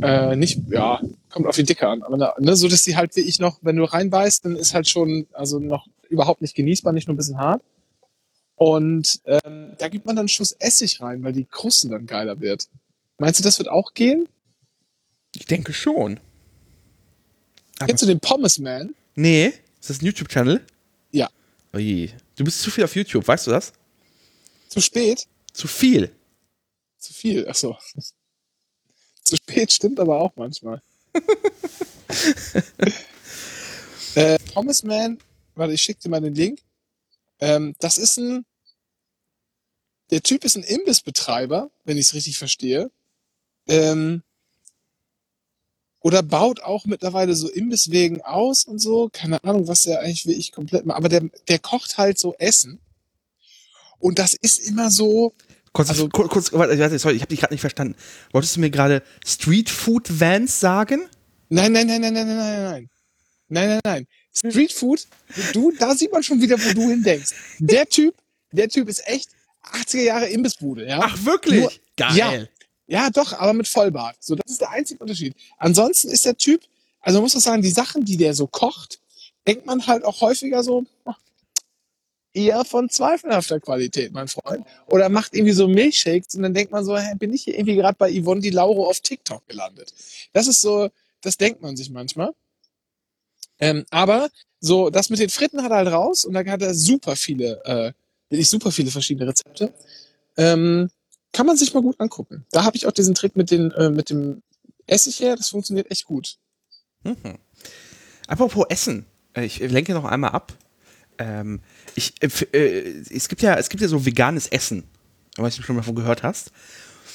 [0.00, 1.00] Äh, nicht, ja,
[1.34, 3.76] kommt auf die Dicke an, aber ne, so dass die halt wie ich noch, wenn
[3.76, 7.38] du reinbeißt, dann ist halt schon also noch überhaupt nicht genießbar, nicht nur ein bisschen
[7.38, 7.62] hart.
[8.56, 12.40] Und ähm, da gibt man dann einen Schuss Essig rein, weil die Kruste dann geiler
[12.40, 12.68] wird.
[13.18, 14.28] Meinst du, das wird auch gehen?
[15.34, 16.20] Ich denke schon.
[17.78, 18.94] Aber- Kennst du den Pommes Man?
[19.16, 20.64] Nee, ist das ein YouTube-Channel?
[21.10, 21.28] Ja.
[21.72, 22.10] Oje.
[22.36, 23.72] Du bist zu viel auf YouTube, weißt du das?
[24.68, 25.26] Zu spät?
[25.52, 26.12] Zu viel.
[26.98, 27.76] Zu viel, ach so.
[29.24, 30.80] Zu spät stimmt aber auch manchmal.
[34.14, 35.18] Äh, Pommes Man,
[35.54, 36.60] warte, ich schick dir mal den Link.
[37.40, 38.44] Ähm, das ist ein,
[40.10, 42.90] der Typ ist ein Imbissbetreiber, wenn ich es richtig verstehe.
[43.66, 44.22] Ähm,
[46.00, 49.08] oder baut auch mittlerweile so Imbisswegen aus und so.
[49.10, 50.96] Keine Ahnung, was der eigentlich will ich komplett mal.
[50.96, 52.78] Aber der, der kocht halt so Essen.
[53.98, 55.32] Und das ist immer so,
[55.74, 57.96] Kurz, Also- kurz, kurz warte, sorry, ich habe dich gerade nicht verstanden.
[58.32, 61.02] Wolltest du mir gerade Street Food Vans sagen?
[61.48, 62.90] Nein, nein, nein, nein, nein, nein, nein, nein.
[63.48, 64.06] Nein, nein, nein.
[64.32, 65.06] Street Food,
[65.52, 67.32] du, da sieht man schon wieder, wo du hindenkst.
[67.58, 68.14] Der Typ,
[68.52, 69.28] der Typ ist echt
[69.72, 71.00] 80er Jahre Imbissbude, ja?
[71.02, 71.60] Ach, wirklich?
[71.60, 72.48] Nur- Geil.
[72.86, 74.16] Ja, doch, aber mit Vollbart.
[74.20, 75.34] So, das ist der einzige Unterschied.
[75.58, 76.62] Ansonsten ist der Typ,
[77.00, 79.00] also man muss man sagen, die Sachen, die der so kocht,
[79.46, 80.84] denkt man halt auch häufiger so,
[82.34, 84.66] eher von zweifelhafter Qualität, mein Freund.
[84.86, 87.76] Oder macht irgendwie so Milchshakes und dann denkt man so, hä, bin ich hier irgendwie
[87.76, 89.94] gerade bei Yvonne Di Lauro auf TikTok gelandet.
[90.32, 92.32] Das ist so, das denkt man sich manchmal.
[93.60, 94.28] Ähm, aber
[94.60, 97.64] so, das mit den Fritten hat er halt raus und da hat er super viele,
[97.64, 97.92] äh,
[98.28, 99.72] wirklich super viele verschiedene Rezepte.
[100.36, 100.90] Ähm,
[101.32, 102.44] kann man sich mal gut angucken.
[102.50, 104.42] Da habe ich auch diesen Trick mit, den, äh, mit dem
[104.86, 106.36] Essig her, das funktioniert echt gut.
[107.04, 107.38] Mhm.
[108.26, 110.52] Apropos Essen, ich lenke noch einmal ab.
[111.18, 111.60] Ähm,
[111.94, 114.84] ich, äh, äh, es, gibt ja, es gibt ja so veganes Essen.
[115.38, 116.50] Ob du schon mal davon gehört hast.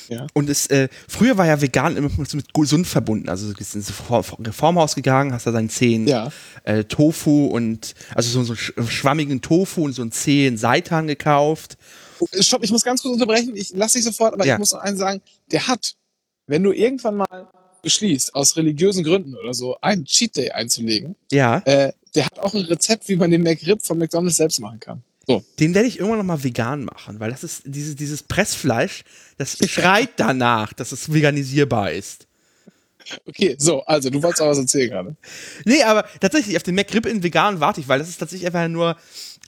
[0.10, 0.26] Ja.
[0.34, 3.30] Und es, äh, früher war ja vegan immer so mit gesund verbunden.
[3.30, 6.32] Also du bist ins Reform- Reformhaus gegangen, hast da deinen zehn Ja.
[6.64, 11.06] äh, Tofu und also so, so einen sch- schwammigen Tofu und so einen zehn Seitan
[11.08, 11.78] gekauft.
[12.40, 13.56] Stopp, ich muss ganz kurz unterbrechen.
[13.56, 14.56] Ich lasse dich sofort, aber Ja.
[14.56, 15.22] ich muss noch eins sagen.
[15.52, 15.94] Der hat,
[16.48, 17.48] wenn du irgendwann mal
[17.84, 21.60] beschließt, aus religiösen Gründen oder so, einen Cheat Day einzulegen, Ja.
[21.66, 25.04] äh, der hat auch ein Rezept, wie man den McRib von McDonalds selbst machen kann.
[25.28, 25.44] So.
[25.60, 29.04] Den werde ich irgendwann noch mal vegan machen, weil das ist dieses, dieses Pressfleisch,
[29.38, 32.26] das schreit danach, dass es veganisierbar ist.
[33.28, 35.16] Okay, so, also du wolltest aber was erzählen gerade.
[35.66, 38.68] Nee, aber tatsächlich, auf den McRib in vegan warte ich, weil das ist tatsächlich einfach
[38.68, 38.98] nur,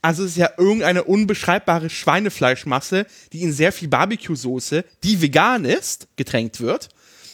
[0.01, 6.07] also es ist ja irgendeine unbeschreibbare Schweinefleischmasse, die in sehr viel Barbecue-Soße, die vegan ist,
[6.15, 6.89] getränkt wird.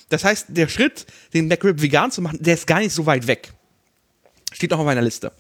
[0.10, 3.28] Das heißt, der Schritt, den McRib vegan zu machen, der ist gar nicht so weit
[3.28, 3.52] weg.
[4.58, 5.32] Steht noch auf meiner Liste.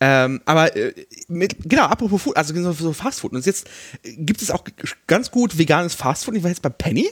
[0.00, 0.94] Ähm, aber äh,
[1.28, 3.32] mit, genau, apropos Food, also so, so Fastfood.
[3.32, 3.68] Und jetzt
[4.02, 4.64] äh, gibt es auch
[5.06, 6.34] ganz gut veganes Fastfood.
[6.34, 7.10] Ich war jetzt bei Penny.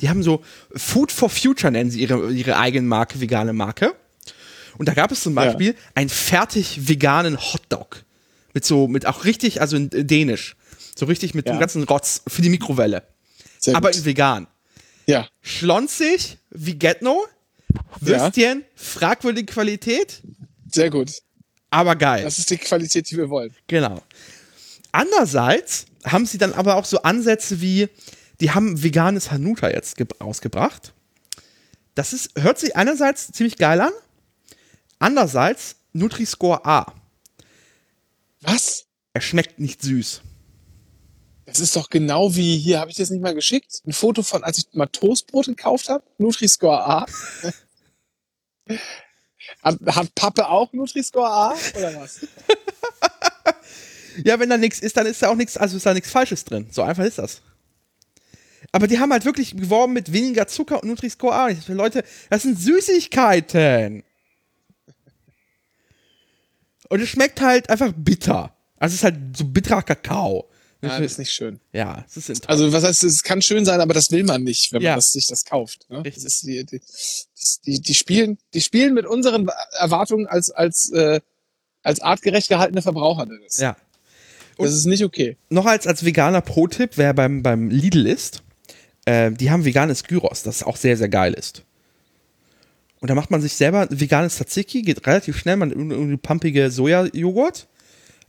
[0.00, 0.42] Die haben so
[0.74, 3.94] Food for Future, nennen sie ihre, ihre eigene Marke, vegane Marke.
[4.78, 5.44] Und da gab es zum Ja.
[5.44, 8.04] Beispiel einen fertig veganen Hotdog.
[8.54, 10.56] Mit so, mit auch richtig, also in Dänisch.
[10.96, 11.52] So richtig mit Ja.
[11.54, 13.02] dem ganzen Rotz für die Mikrowelle.
[13.58, 13.98] Sehr Aber gut.
[13.98, 14.46] in vegan.
[15.06, 17.26] Ja, Schlonzig, wie get no.
[18.00, 20.22] Würstchen, fragwürdige Qualität,
[20.74, 21.12] sehr gut.
[21.70, 22.24] aber geil.
[22.24, 23.54] Das ist die Qualität, die wir wollen.
[23.66, 24.02] Genau.
[24.92, 27.88] Andererseits haben sie dann aber auch so Ansätze wie,
[28.40, 30.92] die haben veganes Hanuta jetzt ge- rausgebracht.
[31.94, 33.92] Das ist, hört sich einerseits ziemlich geil an,
[34.98, 36.92] andererseits Nutri-Score A.
[38.40, 38.86] Was?
[39.12, 40.22] Er schmeckt nicht süß.
[41.46, 43.82] Das ist doch genau wie hier, habe ich das nicht mal geschickt?
[43.86, 47.06] Ein Foto von, als ich mal Toastbrot gekauft habe, Nutri-Score A.
[49.62, 52.26] hat, Pappe auch Nutri-Score A oder was?
[54.24, 56.44] Ja, wenn da nichts ist, dann ist da auch nichts, also ist da nichts Falsches
[56.44, 56.66] drin.
[56.70, 57.42] So einfach ist das.
[58.72, 61.52] Aber die haben halt wirklich geworben mit weniger Zucker und Nutri-Score A.
[61.52, 64.04] Dachte, Leute, das sind Süßigkeiten.
[66.88, 68.54] Und es schmeckt halt einfach bitter.
[68.76, 70.50] Also es ist halt so bitterer Kakao.
[70.82, 71.60] Ja, das ist nicht schön.
[71.72, 72.48] Ja, es ist enttäuschend.
[72.48, 74.96] Also was heißt, es kann schön sein, aber das will man nicht, wenn man Ja.
[74.96, 75.86] das, sich das kauft.
[75.90, 75.98] Ne?
[76.04, 76.24] Richtig.
[76.24, 80.90] Das ist die, die, das, die, die spielen, die spielen mit unseren Erwartungen als als
[80.92, 81.20] äh,
[81.82, 83.26] als artgerecht gehaltene Verbraucher.
[83.26, 83.76] Das, ja.
[84.58, 85.36] das ist nicht okay.
[85.48, 88.42] Noch als, als veganer Pro-Tipp, wer beim, beim Lidl ist,
[89.06, 91.64] äh, die haben veganes Gyros, das auch sehr, sehr geil ist.
[93.00, 97.66] Und da macht man sich selber veganes Tzatziki, geht relativ schnell, man irgendwie pumpige Sojajoghurt,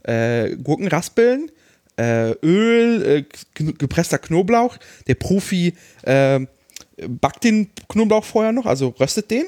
[0.04, 1.50] äh, Gurkenraspeln,
[1.96, 3.24] äh, Öl, äh,
[3.54, 4.78] gepresster Knoblauch.
[5.06, 6.40] Der Profi äh,
[7.08, 9.44] backt den Knoblauch vorher noch, also röstet den.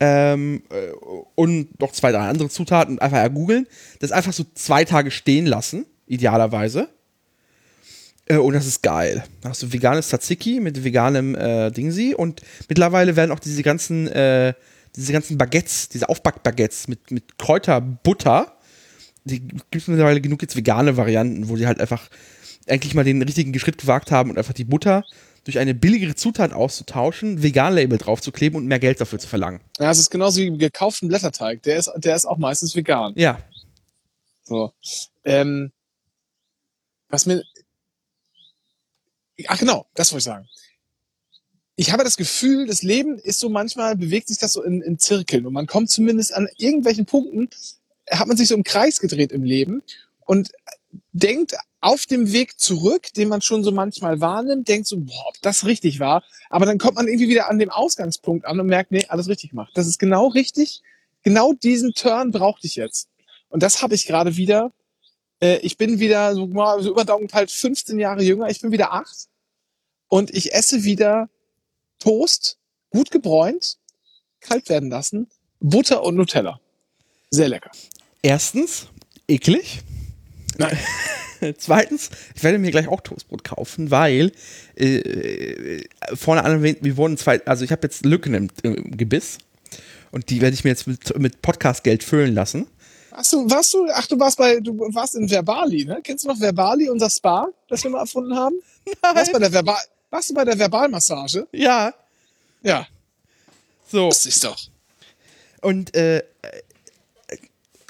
[0.00, 0.90] Ähm, äh,
[1.34, 3.66] und noch zwei, drei andere Zutaten einfach ergoogeln.
[4.00, 6.88] Das einfach so zwei Tage stehen lassen, idealerweise.
[8.26, 9.24] Äh, und das ist geil.
[9.40, 14.08] Da hast du veganes Tzatziki mit veganem äh, Dingsi und mittlerweile werden auch diese ganzen,
[14.08, 14.54] äh,
[14.96, 18.53] diese ganzen Baguettes, diese Aufbackbaguettes mit, mit Kräuterbutter,
[19.24, 22.08] die gibt es mittlerweile genug jetzt vegane Varianten, wo die halt einfach
[22.66, 25.04] endlich mal den richtigen Schritt gewagt haben und einfach die Butter
[25.44, 29.60] durch eine billigere Zutat auszutauschen, Vegan-Label draufzukleben und mehr Geld dafür zu verlangen.
[29.78, 31.62] Ja, es ist genauso wie gekauften Blätterteig.
[31.62, 33.12] Der ist, der ist auch meistens vegan.
[33.16, 33.38] Ja.
[34.44, 34.72] So.
[35.24, 35.70] Ähm,
[37.08, 37.42] was mir.
[39.48, 40.48] Ach genau, das wollte ich sagen.
[41.76, 44.98] Ich habe das Gefühl, das Leben ist so manchmal, bewegt sich das so in, in
[44.98, 47.50] Zirkeln und man kommt zumindest an irgendwelchen Punkten,
[48.10, 49.82] hat man sich so im Kreis gedreht im Leben
[50.20, 50.52] und
[51.12, 55.40] denkt auf dem Weg zurück, den man schon so manchmal wahrnimmt, denkt so, boah, ob
[55.42, 56.24] das richtig war.
[56.48, 59.50] Aber dann kommt man irgendwie wieder an dem Ausgangspunkt an und merkt, nee, alles richtig
[59.50, 59.72] gemacht.
[59.74, 60.82] Das ist genau richtig.
[61.22, 63.08] Genau diesen Turn brauchte ich jetzt.
[63.48, 64.72] Und das habe ich gerade wieder.
[65.40, 68.48] Äh, ich bin wieder so, so über halt 15 Jahre jünger.
[68.48, 69.28] Ich bin wieder acht.
[70.08, 71.28] Und ich esse wieder
[71.98, 72.58] Toast,
[72.90, 73.78] gut gebräunt,
[74.40, 75.28] kalt werden lassen,
[75.60, 76.60] Butter und Nutella.
[77.34, 77.70] Sehr lecker.
[78.22, 78.86] Erstens,
[79.28, 79.82] eklig.
[80.58, 80.78] Nein.
[81.58, 84.32] Zweitens, ich werde mir gleich auch Toastbrot kaufen, weil
[84.76, 85.82] äh,
[86.14, 89.38] vorne an, wir wurden zwei, also ich habe jetzt Lücken im, im Gebiss
[90.10, 92.66] und die werde ich mir jetzt mit, mit Podcast-Geld füllen lassen.
[93.12, 96.00] Hast du, warst du, ach, du warst bei, du warst in Verbali, ne?
[96.02, 98.54] Kennst du noch Verbali, unser Spa, das wir mal erfunden haben?
[99.02, 99.76] Warst, bei der Verbal,
[100.10, 101.46] warst du bei der Verbalmassage?
[101.52, 101.92] Ja,
[102.62, 102.86] Ja.
[103.90, 104.08] so.
[104.08, 104.58] Das ist doch.
[105.60, 106.22] Und äh,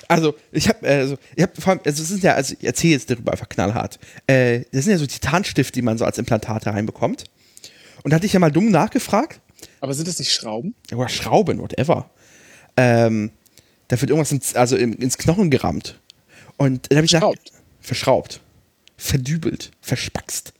[0.09, 2.93] also ich habe also ich habe vor allem also es sind ja also ich erzähle
[2.95, 3.99] jetzt darüber einfach knallhart.
[4.27, 7.25] Äh, das sind ja so Titanstifte, die man so als Implantate reinbekommt.
[8.03, 9.40] Und da hatte ich ja mal dumm nachgefragt,
[9.81, 10.75] Aber sind das nicht Schrauben?
[10.95, 12.11] oder Schrauben, whatever.
[12.77, 13.31] Ähm,
[13.88, 15.99] da wird irgendwas ins, also ins Knochen gerammt.
[16.57, 17.33] Und dann habe ich nach-
[17.81, 18.40] Verschraubt.
[18.97, 20.53] verdübelt, verspackst.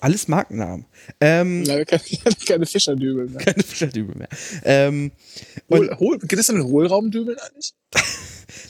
[0.00, 0.84] Alles Markennamen.
[1.20, 2.02] Ähm, Leider keine,
[2.46, 3.44] keine Fischerdübel mehr.
[3.44, 4.28] keine Fischerdübel mehr.
[4.64, 5.10] Ähm,
[5.68, 7.72] und, Hohl, Hohl, geht das denn mit Hohlraumdübeln eigentlich?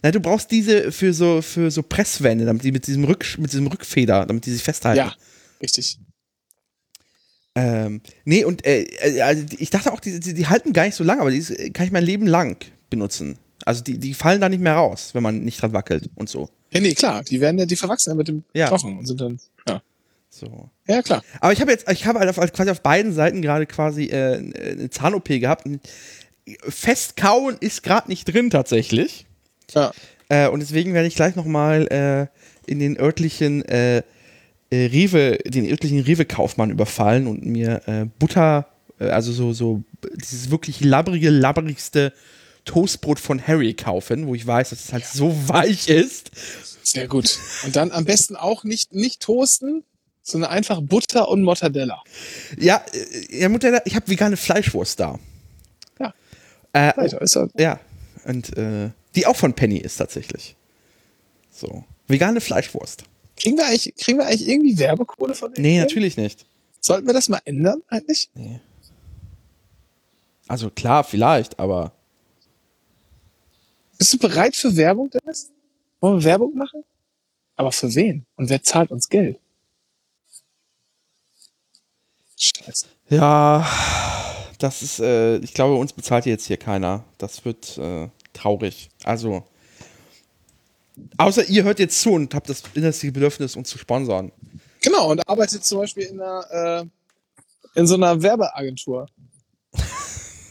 [0.02, 3.52] Na, du brauchst diese für so, für so Presswände, damit die mit diesem, Rück, mit
[3.52, 4.98] diesem Rückfeder, damit die sich festhalten.
[4.98, 5.14] Ja,
[5.62, 5.98] richtig.
[7.54, 10.94] Ähm, nee, und äh, äh, also ich dachte auch, die, die, die halten gar nicht
[10.94, 12.58] so lang, aber die ist- kann ich mein Leben lang
[12.90, 13.38] benutzen.
[13.64, 16.50] Also die, die fallen da nicht mehr raus, wenn man nicht dran wackelt und so.
[16.72, 17.22] Ja, nee, klar.
[17.24, 18.68] Die werden ja, die verwachsen ja mit dem Ja.
[18.68, 19.82] Knochen und sind dann, ja.
[20.28, 20.68] so.
[20.86, 21.22] Ja, klar.
[21.40, 24.36] Aber ich habe jetzt, ich habe halt auf, quasi auf beiden Seiten gerade quasi äh,
[24.36, 25.66] eine Zahn-OP gehabt.
[26.68, 29.25] Festkauen ist gerade nicht drin tatsächlich.
[29.72, 29.92] Ja.
[30.28, 34.02] Äh, und deswegen werde ich gleich nochmal äh, in den örtlichen äh,
[34.70, 38.66] äh, Rewe, den örtlichen Rewe-Kaufmann überfallen und mir äh, Butter,
[38.98, 39.82] äh, also so, so
[40.14, 42.12] dieses wirklich labbrige, labbrigste
[42.64, 46.32] Toastbrot von Harry kaufen, wo ich weiß, dass es halt so weich ist.
[46.82, 47.38] Sehr gut.
[47.64, 49.84] Und dann am besten auch nicht, nicht toasten,
[50.22, 52.02] sondern einfach Butter und Mortadella.
[52.58, 55.18] Ja, äh, ja Mutter, ich habe vegane Fleischwurst da.
[56.00, 56.12] Ja.
[56.72, 57.80] Äh, Weiter, ist ja, Ja,
[58.24, 60.56] und äh, die auch von Penny ist tatsächlich.
[61.50, 61.84] So.
[62.06, 63.04] Vegane Fleischwurst.
[63.36, 65.66] kriegen wir eigentlich, kriegen wir eigentlich irgendwie Werbekohle von denen?
[65.66, 66.46] Nee, natürlich nicht.
[66.80, 68.30] Sollten wir das mal ändern eigentlich?
[70.46, 71.92] Also klar, vielleicht, aber
[73.98, 75.50] Bist du bereit für Werbung, Dennis?
[76.00, 76.84] Wollen wir Werbung machen?
[77.56, 78.26] Aber für wen?
[78.36, 79.40] Und wer zahlt uns Geld?
[82.38, 82.86] Scheiße.
[83.08, 83.66] ja,
[84.58, 87.04] das ist, äh, ich glaube, uns bezahlt jetzt hier keiner.
[87.16, 88.90] Das wird äh, traurig.
[89.04, 89.44] Also,
[91.18, 94.32] außer ihr hört jetzt zu und habt das innerste Bedürfnis, uns zu sponsern.
[94.82, 96.90] Genau, und arbeitet zum Beispiel in einer,
[97.74, 99.08] äh, in so einer Werbeagentur.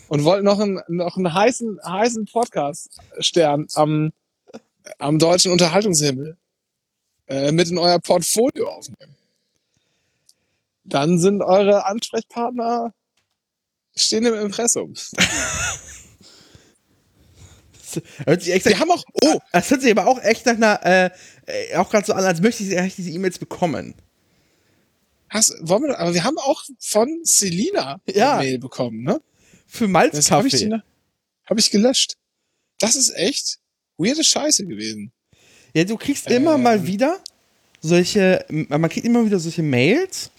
[0.10, 4.12] und wollt noch einen, noch einen heißen, heißen Podcast-Stern am,
[5.00, 6.38] am deutschen Unterhaltungshimmel
[7.28, 9.16] äh, mit in euer Portfolio aufnehmen.
[10.84, 12.94] Dann sind eure Ansprechpartner
[13.96, 14.94] stehen im Impressum.
[18.26, 20.86] hört sich echt, Wir haben auch, oh, das hört sich aber auch echt nach einer,
[20.86, 21.10] äh,
[21.46, 23.96] äh, auch gerade so an, als möchte ich eigentlich diese E-Mails bekommen.
[25.30, 28.34] hast, wollen wir, aber wir haben auch von Selina Ja.
[28.38, 29.22] eine Mail bekommen, ne?
[29.68, 30.70] Für Das habe ich, Malzkaffee.
[30.70, 30.82] die-
[31.50, 32.16] hab ich gelöscht.
[32.80, 33.60] Das ist echt
[33.98, 35.12] weirde Scheiße gewesen.
[35.74, 36.88] Ja, du kriegst immer mal Ähm.
[36.88, 37.20] wieder
[37.82, 40.32] solche, man kriegt immer wieder solche Mails.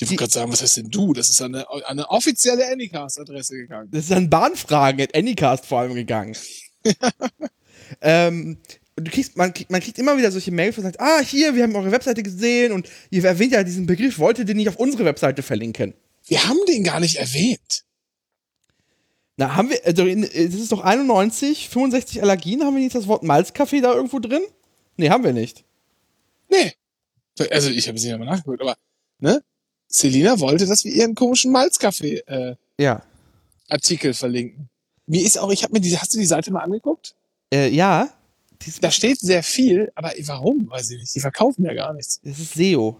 [0.00, 1.12] Ich wollte gerade sagen, was heißt denn du?
[1.12, 3.88] Das ist an eine, an eine offizielle Anycast-Adresse gegangen.
[3.90, 6.36] Das ist an Bahnfragen at Anycast vor allem gegangen.
[8.00, 8.58] ähm,
[8.96, 11.54] du kriegst, man, kriegt, man kriegt immer wieder solche Mails, wo man sagt, ah, hier,
[11.54, 14.68] wir haben eure Webseite gesehen und ihr erwähnt ja diesen Begriff, wollt ihr den nicht
[14.68, 15.94] auf unsere Webseite verlinken?
[16.26, 17.84] Wir haben den gar nicht erwähnt.
[19.36, 23.06] Na, haben wir, also in, das ist doch 91, 65 Allergien, haben wir nicht das
[23.06, 24.42] Wort Malzkaffee da irgendwo drin?
[24.96, 25.64] Nee, haben wir nicht.
[26.50, 26.72] Nee.
[27.50, 28.76] Also ich habe es ja mal nachgeguckt, aber
[29.20, 29.42] ne?
[29.86, 34.12] Selina wollte, dass wir ihren komischen Malzkaffee-Artikel Ja.
[34.12, 34.68] verlinken.
[35.08, 37.14] Mir ist auch, ich habe mir die, hast du die Seite mal angeguckt?
[37.52, 38.08] Äh, ja.
[38.80, 40.68] Da steht sehr viel, aber warum?
[40.70, 41.14] Weiß ich nicht.
[41.14, 42.20] Die verkaufen ja gar nichts.
[42.22, 42.96] das ist SEO.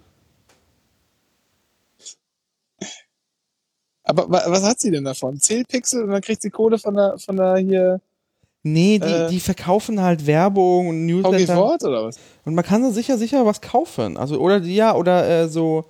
[4.05, 5.39] Aber wa- was hat sie denn davon?
[5.39, 8.01] 10 Pixel und dann kriegt sie Kohle von der, von der hier
[8.65, 9.29] Nee, die, Äh.
[9.31, 11.57] die verkaufen halt Werbung und Newsletter.
[11.57, 12.19] Wort oder was?
[12.45, 14.17] Und man kann da sicher, sicher was kaufen.
[14.17, 15.85] Also, oder ja, oder äh, so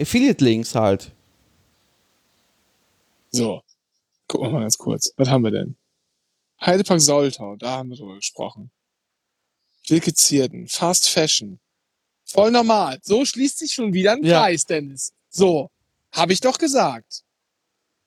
[0.00, 1.10] Affiliate-Links halt.
[3.32, 3.60] So.
[4.28, 5.12] Gucken wir mal ganz kurz.
[5.16, 5.76] Was haben wir denn?
[6.60, 8.70] Heidepark Soltau, da haben wir drüber gesprochen.
[9.88, 11.58] Wilke Zierden, Fast Fashion.
[12.24, 12.98] Voll normal.
[13.02, 14.40] So schließt sich schon wieder ein Ja.
[14.40, 15.12] Kreis, Dennis.
[15.28, 15.70] So.
[16.12, 17.24] Habe ich doch gesagt.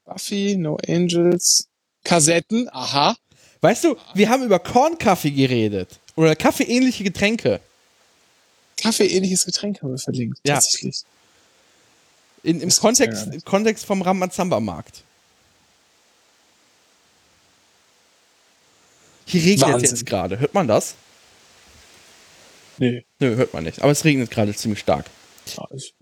[0.06, 1.68] Buffy, No Angels,
[2.04, 3.16] Kassetten, aha.
[3.62, 6.00] Weißt du, wir haben über Kornkaffee geredet.
[6.16, 7.60] Oder kaffeeähnliche Getränke.
[8.78, 10.40] Kaffee-ähnliches Getränk haben wir verlinkt.
[10.46, 10.56] Ja.
[10.56, 11.04] Tatsächlich.
[12.44, 15.04] In, Im Kontext, im Kontext vom Ramazamba-Markt.
[19.26, 20.40] Hier regnet es jetzt gerade.
[20.40, 20.96] Hört man das?
[22.78, 23.06] Nee.
[23.20, 23.82] Nö, hört man nicht.
[23.82, 25.06] Aber es regnet gerade ziemlich stark.
[25.58, 25.94] Ja, ich,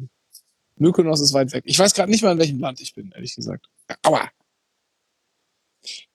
[0.78, 1.64] Mykonos ist weit weg.
[1.68, 3.68] Ich weiß gerade nicht mal, in welchem Land ich bin, ehrlich gesagt.
[4.02, 4.30] Aua.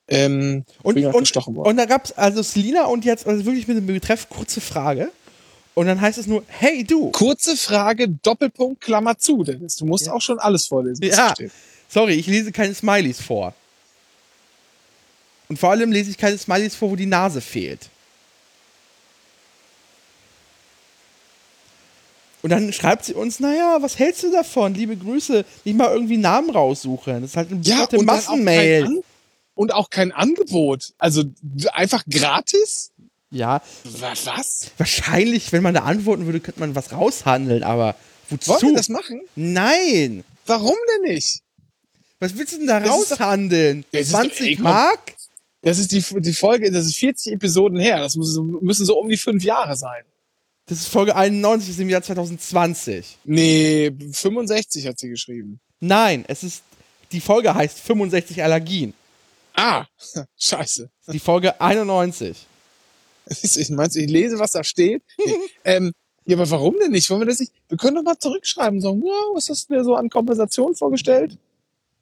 [0.09, 4.29] Ähm, Und, und, und da gab's also Selina und jetzt also wirklich mit dem Betreff
[4.31, 5.13] kurze Frage.
[5.75, 7.11] Und dann heißt es nur, hey du.
[7.13, 9.77] Kurze Frage, Doppelpunkt, Klammer zu, Dennis.
[9.77, 10.13] Du musst Ja.
[10.13, 11.05] auch schon alles vorlesen.
[11.05, 11.35] Ja.
[11.89, 13.55] Sorry, ich lese keine Smileys vor.
[15.49, 17.89] Und vor allem lese ich keine Smileys vor, wo die Nase fehlt.
[22.43, 24.75] Und dann schreibt sie uns, naja, was hältst du davon?
[24.75, 27.21] Liebe Grüße, nicht mal irgendwie Namen raussuchen.
[27.23, 28.85] Das ist halt eine Ja, auch Massenmail.
[28.85, 29.01] An
[29.55, 30.93] und auch kein Angebot.
[30.99, 31.25] Also
[31.73, 32.93] einfach gratis?
[33.31, 34.71] Ja, Wa- Was?
[34.79, 37.97] wahrscheinlich, wenn man da antworten würde, könnte man was raushandeln, aber
[38.31, 38.51] wozu?
[38.53, 39.21] Wollen wir das machen?
[39.35, 40.25] Nein!
[40.47, 41.41] Warum denn nicht?
[42.21, 43.85] Was willst du denn da Das ist doch- raushandeln?
[43.91, 44.63] Ist doch- 20 ey, komm.
[44.65, 45.15] Mark?
[45.63, 47.99] Das ist die, die Folge, das ist 40 Episoden her.
[48.01, 50.05] Das muss, so- müssen so um die fünf Jahre sein.
[50.67, 53.19] Das ist Folge 91 aus dem Jahr 2020.
[53.25, 55.61] Nee, 65 hat sie geschrieben.
[55.81, 56.63] Nein, es ist,
[57.11, 58.93] die Folge heißt 65 Allergien.
[59.55, 59.87] Ah,
[60.39, 60.91] scheiße.
[61.13, 62.37] Die Folge 91.
[63.43, 65.03] Ich meinst, ich lese, was da steht.
[65.25, 65.35] Nee.
[65.65, 65.93] ähm,
[66.27, 67.09] ja, aber warum denn nicht?
[67.11, 67.53] Wollen wir das nicht?
[67.69, 71.39] Wir können doch mal zurückschreiben, so, wow, was hast du dir so an Kompensation vorgestellt?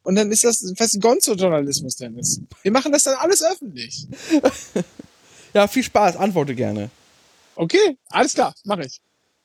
[0.07, 2.41] Und dann ist das fast Gonzo-Journalismus, Dennis.
[2.63, 4.07] Wir machen das dann alles öffentlich.
[5.55, 6.91] Ja, viel Spaß, antworte gerne.
[7.55, 9.01] Okay, alles klar, mache ich.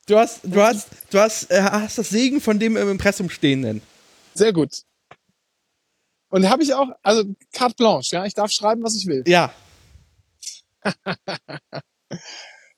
[0.07, 3.81] Du hast, du hast, du hast, äh, hast das Segen von dem im Impressum stehenden.
[4.33, 4.81] Sehr gut.
[6.29, 9.23] Und habe ich auch, also carte blanche, ja, ich darf schreiben, was ich will.
[9.25, 9.53] Ja,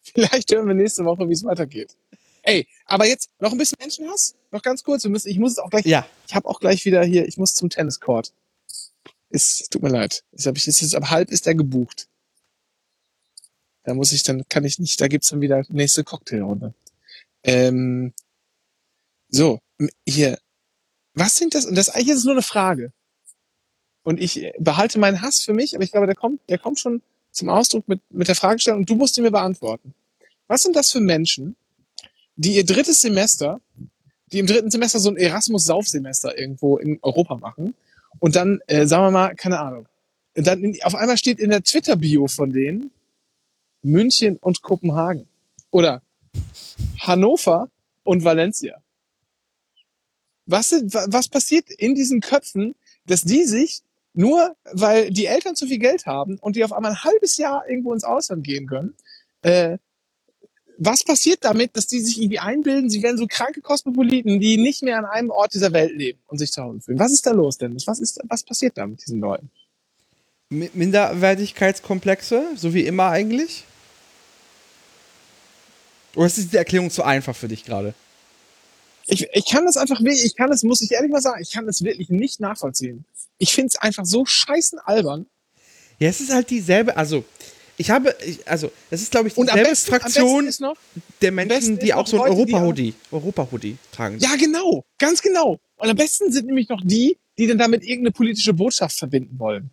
[0.02, 1.96] Vielleicht hören wir nächste Woche, wie es weitergeht.
[2.44, 4.36] Ey, aber jetzt noch ein bisschen Menschenhass?
[4.52, 6.06] Noch ganz kurz, wir müssen, ich muss es auch gleich ja.
[6.28, 8.34] Ich habe auch gleich wieder hier, ich muss zum Tenniscourt.
[9.30, 10.24] Ist, tut mir leid.
[10.34, 12.08] Ich hab, ich, ist jetzt ab halb ist er gebucht.
[13.84, 16.74] Da muss ich dann, kann ich nicht, da gibt's dann wieder nächste Cocktailrunde.
[17.44, 18.14] Ähm,
[19.30, 19.60] so,
[20.06, 20.38] hier,
[21.14, 21.66] was sind das?
[21.66, 22.92] Und das eigentlich ist es nur eine Frage.
[24.04, 27.02] Und ich behalte meinen Hass für mich, aber ich glaube, der kommt, der kommt schon
[27.32, 29.94] zum Ausdruck mit, mit der Fragestellung und du musst ihn mir beantworten.
[30.48, 31.56] Was sind das für Menschen,
[32.36, 33.62] die ihr drittes Semester
[34.34, 37.76] die im dritten Semester so ein Erasmus-Saufsemester irgendwo in Europa machen
[38.20, 39.88] und dann, äh, sagen wir mal, keine Ahnung,
[40.34, 42.92] dann in, auf einmal steht in der Twitter-Bio von denen
[43.84, 45.28] München und Kopenhagen
[45.70, 46.02] oder
[47.00, 47.70] Hannover
[48.04, 48.82] und Valencia.
[50.46, 52.76] Was, was passiert in diesen Köpfen,
[53.06, 53.82] dass die sich
[54.14, 57.68] nur, weil die Eltern zu viel Geld haben und die auf einmal ein halbes Jahr
[57.70, 58.96] irgendwo ins Ausland gehen können,
[59.42, 59.78] äh,
[60.78, 64.82] was passiert damit, dass die sich irgendwie einbilden, sie wären so kranke Kosmopoliten, die nicht
[64.84, 67.00] mehr an einem Ort dieser Welt leben und sich zu Hause fühlen?
[67.00, 67.88] Was ist da los, Dennis?
[67.88, 69.50] Was ist, was passiert da mit diesen Leuten?
[70.50, 73.64] Mi- Minderwertigkeitskomplexe, so wie immer eigentlich?
[76.16, 77.94] Oder ist diese Erklärung zu einfach für dich gerade?
[79.06, 81.52] Ich, ich kann das einfach wirklich, ich kann das, muss ich ehrlich mal sagen, ich
[81.52, 83.06] kann das wirklich nicht nachvollziehen.
[83.38, 85.26] Ich finde es einfach so scheißen albern.
[86.00, 87.26] Ja, es ist halt dieselbe, also
[87.78, 90.76] ich habe, ich, also das ist glaube ich dieselbe besten, Fraktion noch,
[91.22, 94.18] der Menschen, die auch so ein die Europa-Hoodie, Europa-Hoodie tragen.
[94.20, 95.60] ja genau, ganz genau.
[95.78, 99.72] Und am besten sind nämlich noch die, die dann damit irgendeine politische Botschaft verbinden wollen.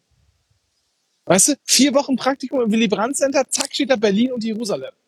[1.27, 4.93] Weißt du, vier Wochen Praktikum im Willy Brandt Center, zack, steht da Berlin und Jerusalem.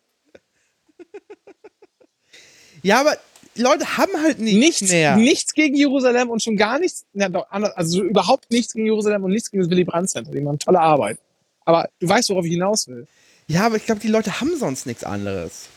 [2.85, 3.15] Ja, aber
[3.55, 5.15] Leute haben halt nicht Nichts, mehr.
[5.15, 9.63] nichts gegen Jerusalem und schon gar nichts, also überhaupt nichts gegen Jerusalem und nichts gegen
[9.63, 10.31] das Willy Brandt Center.
[10.31, 11.17] Die machen tolle Arbeit.
[11.65, 13.07] Aber du weißt, worauf ich hinaus will.
[13.47, 15.67] Ja, aber ich glaube, die Leute haben sonst nichts anderes.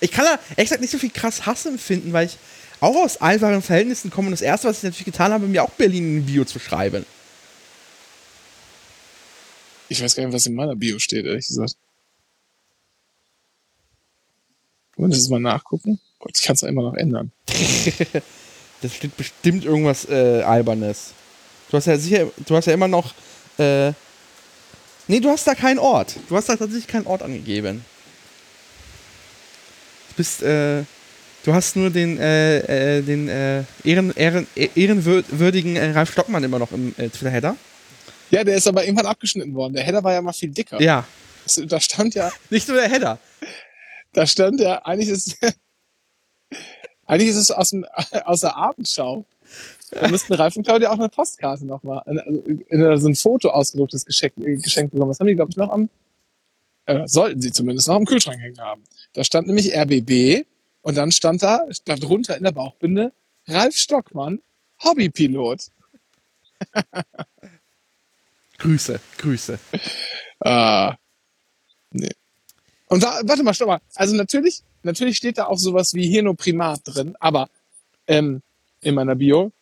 [0.00, 2.38] Ich kann da ehrlich gesagt nicht so viel krass Hass empfinden, weil ich
[2.80, 5.70] auch aus einfachen Verhältnissen komme und das erste, was ich natürlich getan habe, mir auch
[5.70, 7.04] Berlin in ein Bio zu schreiben.
[9.88, 11.76] Ich weiß gar nicht, was in meiner Bio steht, ehrlich gesagt.
[14.96, 16.00] Wollen wir das mal nachgucken?
[16.18, 17.32] Gott, ich kann es immer noch ändern.
[18.82, 21.12] Das steht bestimmt irgendwas äh, Albernes.
[21.70, 23.14] Du hast ja sicher, du hast ja immer noch.
[23.56, 23.92] Äh,
[25.08, 26.16] nee, du hast da keinen Ort.
[26.28, 27.84] Du hast da tatsächlich keinen Ort angegeben.
[30.10, 30.84] Du bist, äh,
[31.44, 36.58] du hast nur den, äh, äh, den äh, ehren, ehren, ehrenwürdigen äh, Ralf Stockmann immer
[36.58, 37.56] noch im äh, Twitter-Header.
[38.30, 39.74] Ja, der ist aber irgendwann abgeschnitten worden.
[39.74, 40.80] Der Header war ja mal viel dicker.
[40.80, 41.06] Ja.
[41.44, 43.18] Das, da stand ja, Nicht nur der Header.
[44.12, 45.36] da stand ja, eigentlich ist,
[47.06, 47.84] eigentlich ist es aus, dem,
[48.24, 49.24] aus der Abendschau.
[49.92, 52.02] Da müssten Ralf und Claudia auch eine Postkarte nochmal,
[52.70, 55.10] also so ein Foto ausgedrucktes Geschenk, äh, geschenkt bekommen.
[55.10, 55.90] Das haben die, glaube ich, noch am,
[56.86, 58.82] äh, sollten sie zumindest noch am Kühlschrank hängen haben.
[59.12, 60.46] Da stand nämlich RBB
[60.80, 63.12] und dann stand da, stand drunter in der Bauchbinde,
[63.46, 64.40] Ralf Stockmann,
[64.82, 65.70] Hobbypilot.
[68.58, 69.58] Grüße, Grüße.
[70.40, 70.96] Ah,
[71.90, 72.10] nee.
[72.86, 73.80] Und da, warte mal, stopp mal.
[73.94, 77.48] Also natürlich, natürlich steht da auch sowas wie Hirnoprimat drin, aber
[78.06, 78.42] ähm,
[78.80, 79.52] in meiner Bio.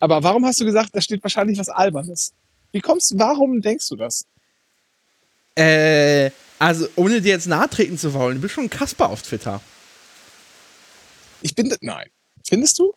[0.00, 2.32] Aber warum hast du gesagt, da steht wahrscheinlich was Albernes?
[2.72, 4.26] Wie kommst warum denkst du das?
[5.54, 9.22] Äh, also, ohne dir jetzt nahe treten zu wollen, du bist schon ein Kasper auf
[9.22, 9.60] Twitter.
[11.42, 12.08] Ich bin, nein.
[12.46, 12.94] Findest du?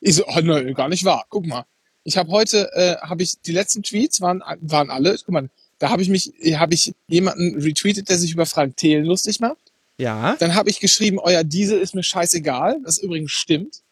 [0.00, 1.24] Ich so, oh, nein, gar nicht wahr.
[1.28, 1.64] Guck mal.
[2.04, 5.90] Ich habe heute, äh, habe ich, die letzten Tweets waren, waren alle, guck mal, da
[5.90, 9.72] habe ich mich, habe ich jemanden retweetet, der sich über Frank Thelen lustig macht.
[9.98, 10.36] Ja.
[10.38, 13.82] Dann habe ich geschrieben, euer Diesel ist mir scheißegal, das übrigens stimmt.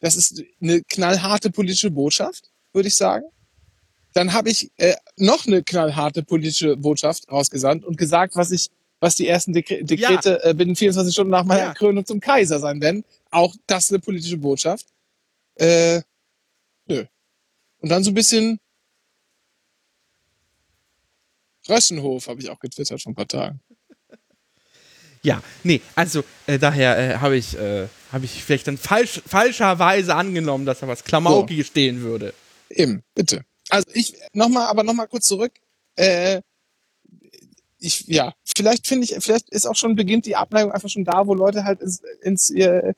[0.00, 3.24] Das ist eine knallharte politische Botschaft, würde ich sagen.
[4.12, 8.70] Dann habe ich äh, noch eine knallharte politische Botschaft rausgesandt und gesagt, was ich,
[9.00, 11.74] was die ersten Dekre Dekrete äh, binnen 24 Stunden nach meiner Ja.
[11.74, 13.04] Krönung zum Kaiser sein werden.
[13.30, 14.86] Auch das eine politische Botschaft.
[15.56, 16.02] Äh,
[16.86, 17.04] nö.
[17.78, 18.60] Und dann so ein bisschen
[21.68, 23.60] Rössenhof habe ich auch getwittert vor ein paar Tagen.
[25.24, 30.14] Ja, nee, also äh, daher äh, habe ich, äh, habe ich vielleicht dann falsch, falscherweise
[30.14, 32.34] angenommen, dass da was Klamaukiges stehen würde.
[32.68, 33.42] Eben, bitte.
[33.70, 35.52] Also ich nochmal, aber nochmal kurz zurück.
[35.96, 36.42] Äh,
[37.78, 41.26] ich, ja, vielleicht finde ich, vielleicht ist auch schon beginnt die Abneigung einfach schon da,
[41.26, 42.92] wo Leute halt ins, ins, äh,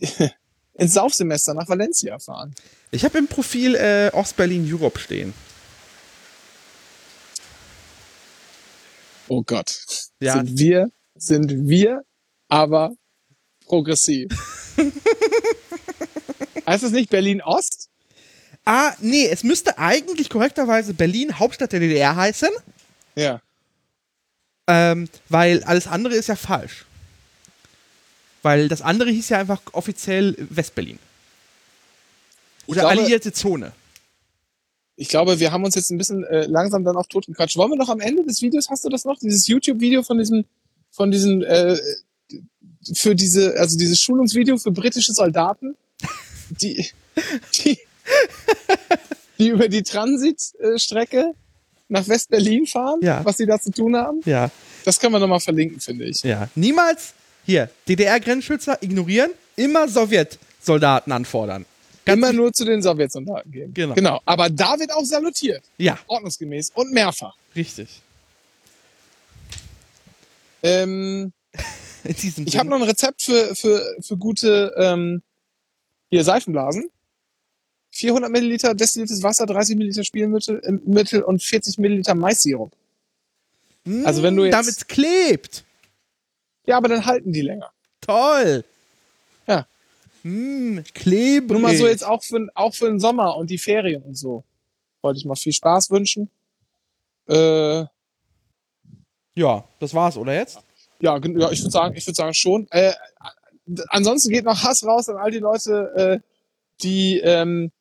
[0.74, 2.54] ins Saufsemester nach Valencia fahren.
[2.90, 5.32] Ich habe im Profil äh, Ostberlin Europe stehen.
[9.30, 9.80] Oh Gott.
[10.18, 10.32] Ja.
[10.34, 12.02] Sind wir, sind wir
[12.48, 12.94] aber
[13.64, 14.28] progressiv.
[16.66, 17.88] heißt das nicht Berlin Ost?
[18.64, 22.48] Ah, nee, es müsste eigentlich korrekterweise Berlin Hauptstadt der DDR heißen,
[23.14, 23.40] Ja.
[24.66, 26.84] ähm, weil alles andere ist ja falsch.
[28.42, 30.98] Weil das andere hieß ja einfach offiziell Westberlin.
[32.66, 33.72] Oder glaube- alliierte Zone.
[34.96, 37.56] Ich glaube, wir haben uns jetzt ein bisschen äh, langsam dann auf tot gequatscht.
[37.56, 39.18] Wollen wir noch am Ende des Videos, hast du das noch?
[39.18, 40.44] Dieses YouTube-Video von diesem,
[40.90, 41.78] von diesen, äh,
[42.94, 45.76] für diese, also dieses Schulungsvideo für britische Soldaten,
[46.50, 46.86] die,
[47.54, 47.78] die,
[49.38, 51.34] die über die Transitstrecke
[51.88, 53.24] nach West-Berlin fahren, Ja.
[53.24, 54.20] was sie da zu tun haben.
[54.24, 54.50] Ja,
[54.84, 56.22] Das können wir nochmal verlinken, finde ich.
[56.22, 56.48] ja.
[56.54, 57.14] Niemals
[57.44, 61.64] hier DDR-Grenzschützer ignorieren, immer Sowjetsoldaten anfordern.
[62.12, 63.74] Immer nur zu den Sowjetsoldaten gehen.
[63.74, 63.94] Genau.
[63.94, 64.20] Genau.
[64.24, 65.62] Aber da wird auch salutiert.
[65.78, 67.34] Ja, Ordnungsgemäß und mehrfach.
[67.56, 68.00] richtig.
[70.62, 71.32] Ähm,
[72.04, 75.22] Ich habe noch ein Rezept für, für, für gute ähm,
[76.08, 76.88] hier Seifenblasen.
[77.90, 82.72] 400 Milliliter destilliertes Wasser, 30 Milliliter Spielmittel äh, Mittel und 40 Milliliter Mais-Sirup.
[84.04, 85.64] also wenn du jetzt- Damit klebt.
[86.64, 87.70] Ja, aber dann halten die länger.
[88.00, 88.64] Toll.
[90.22, 90.30] Ja.
[90.30, 91.50] Mm, klebrig.
[91.50, 94.44] Nur mal so jetzt auch für, auch für den Sommer und die Ferien und so.
[95.02, 96.30] wollte ich mal viel Spaß wünschen.
[97.28, 97.84] Äh,
[99.34, 100.58] Ja, das war's, oder jetzt?
[101.00, 102.66] ja, ja, ich würde sagen, ich würde sagen schon.
[102.70, 102.92] Äh,
[103.88, 106.28] ansonsten geht noch Hass raus an all die Leute, äh,
[106.82, 107.72] die ähm,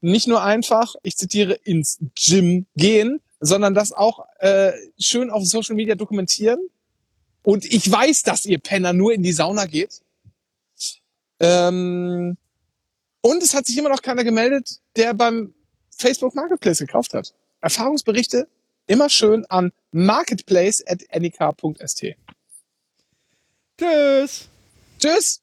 [0.00, 5.74] nicht nur einfach, ich zitiere, ins Gym gehen, sondern das auch äh, schön auf Social
[5.74, 6.60] Media dokumentieren.
[7.42, 10.02] Und ich weiß, dass ihr Penner nur in die Sauna geht.
[11.40, 12.36] Ähm,
[13.22, 15.54] und es hat sich immer noch keiner gemeldet, der beim
[15.90, 17.34] Facebook Marketplace gekauft hat.
[17.60, 18.48] Erfahrungsberichte
[18.86, 22.16] immer schön an marketplace at nik.st.
[23.78, 24.48] Tschüss.
[24.98, 25.40] Tschüss!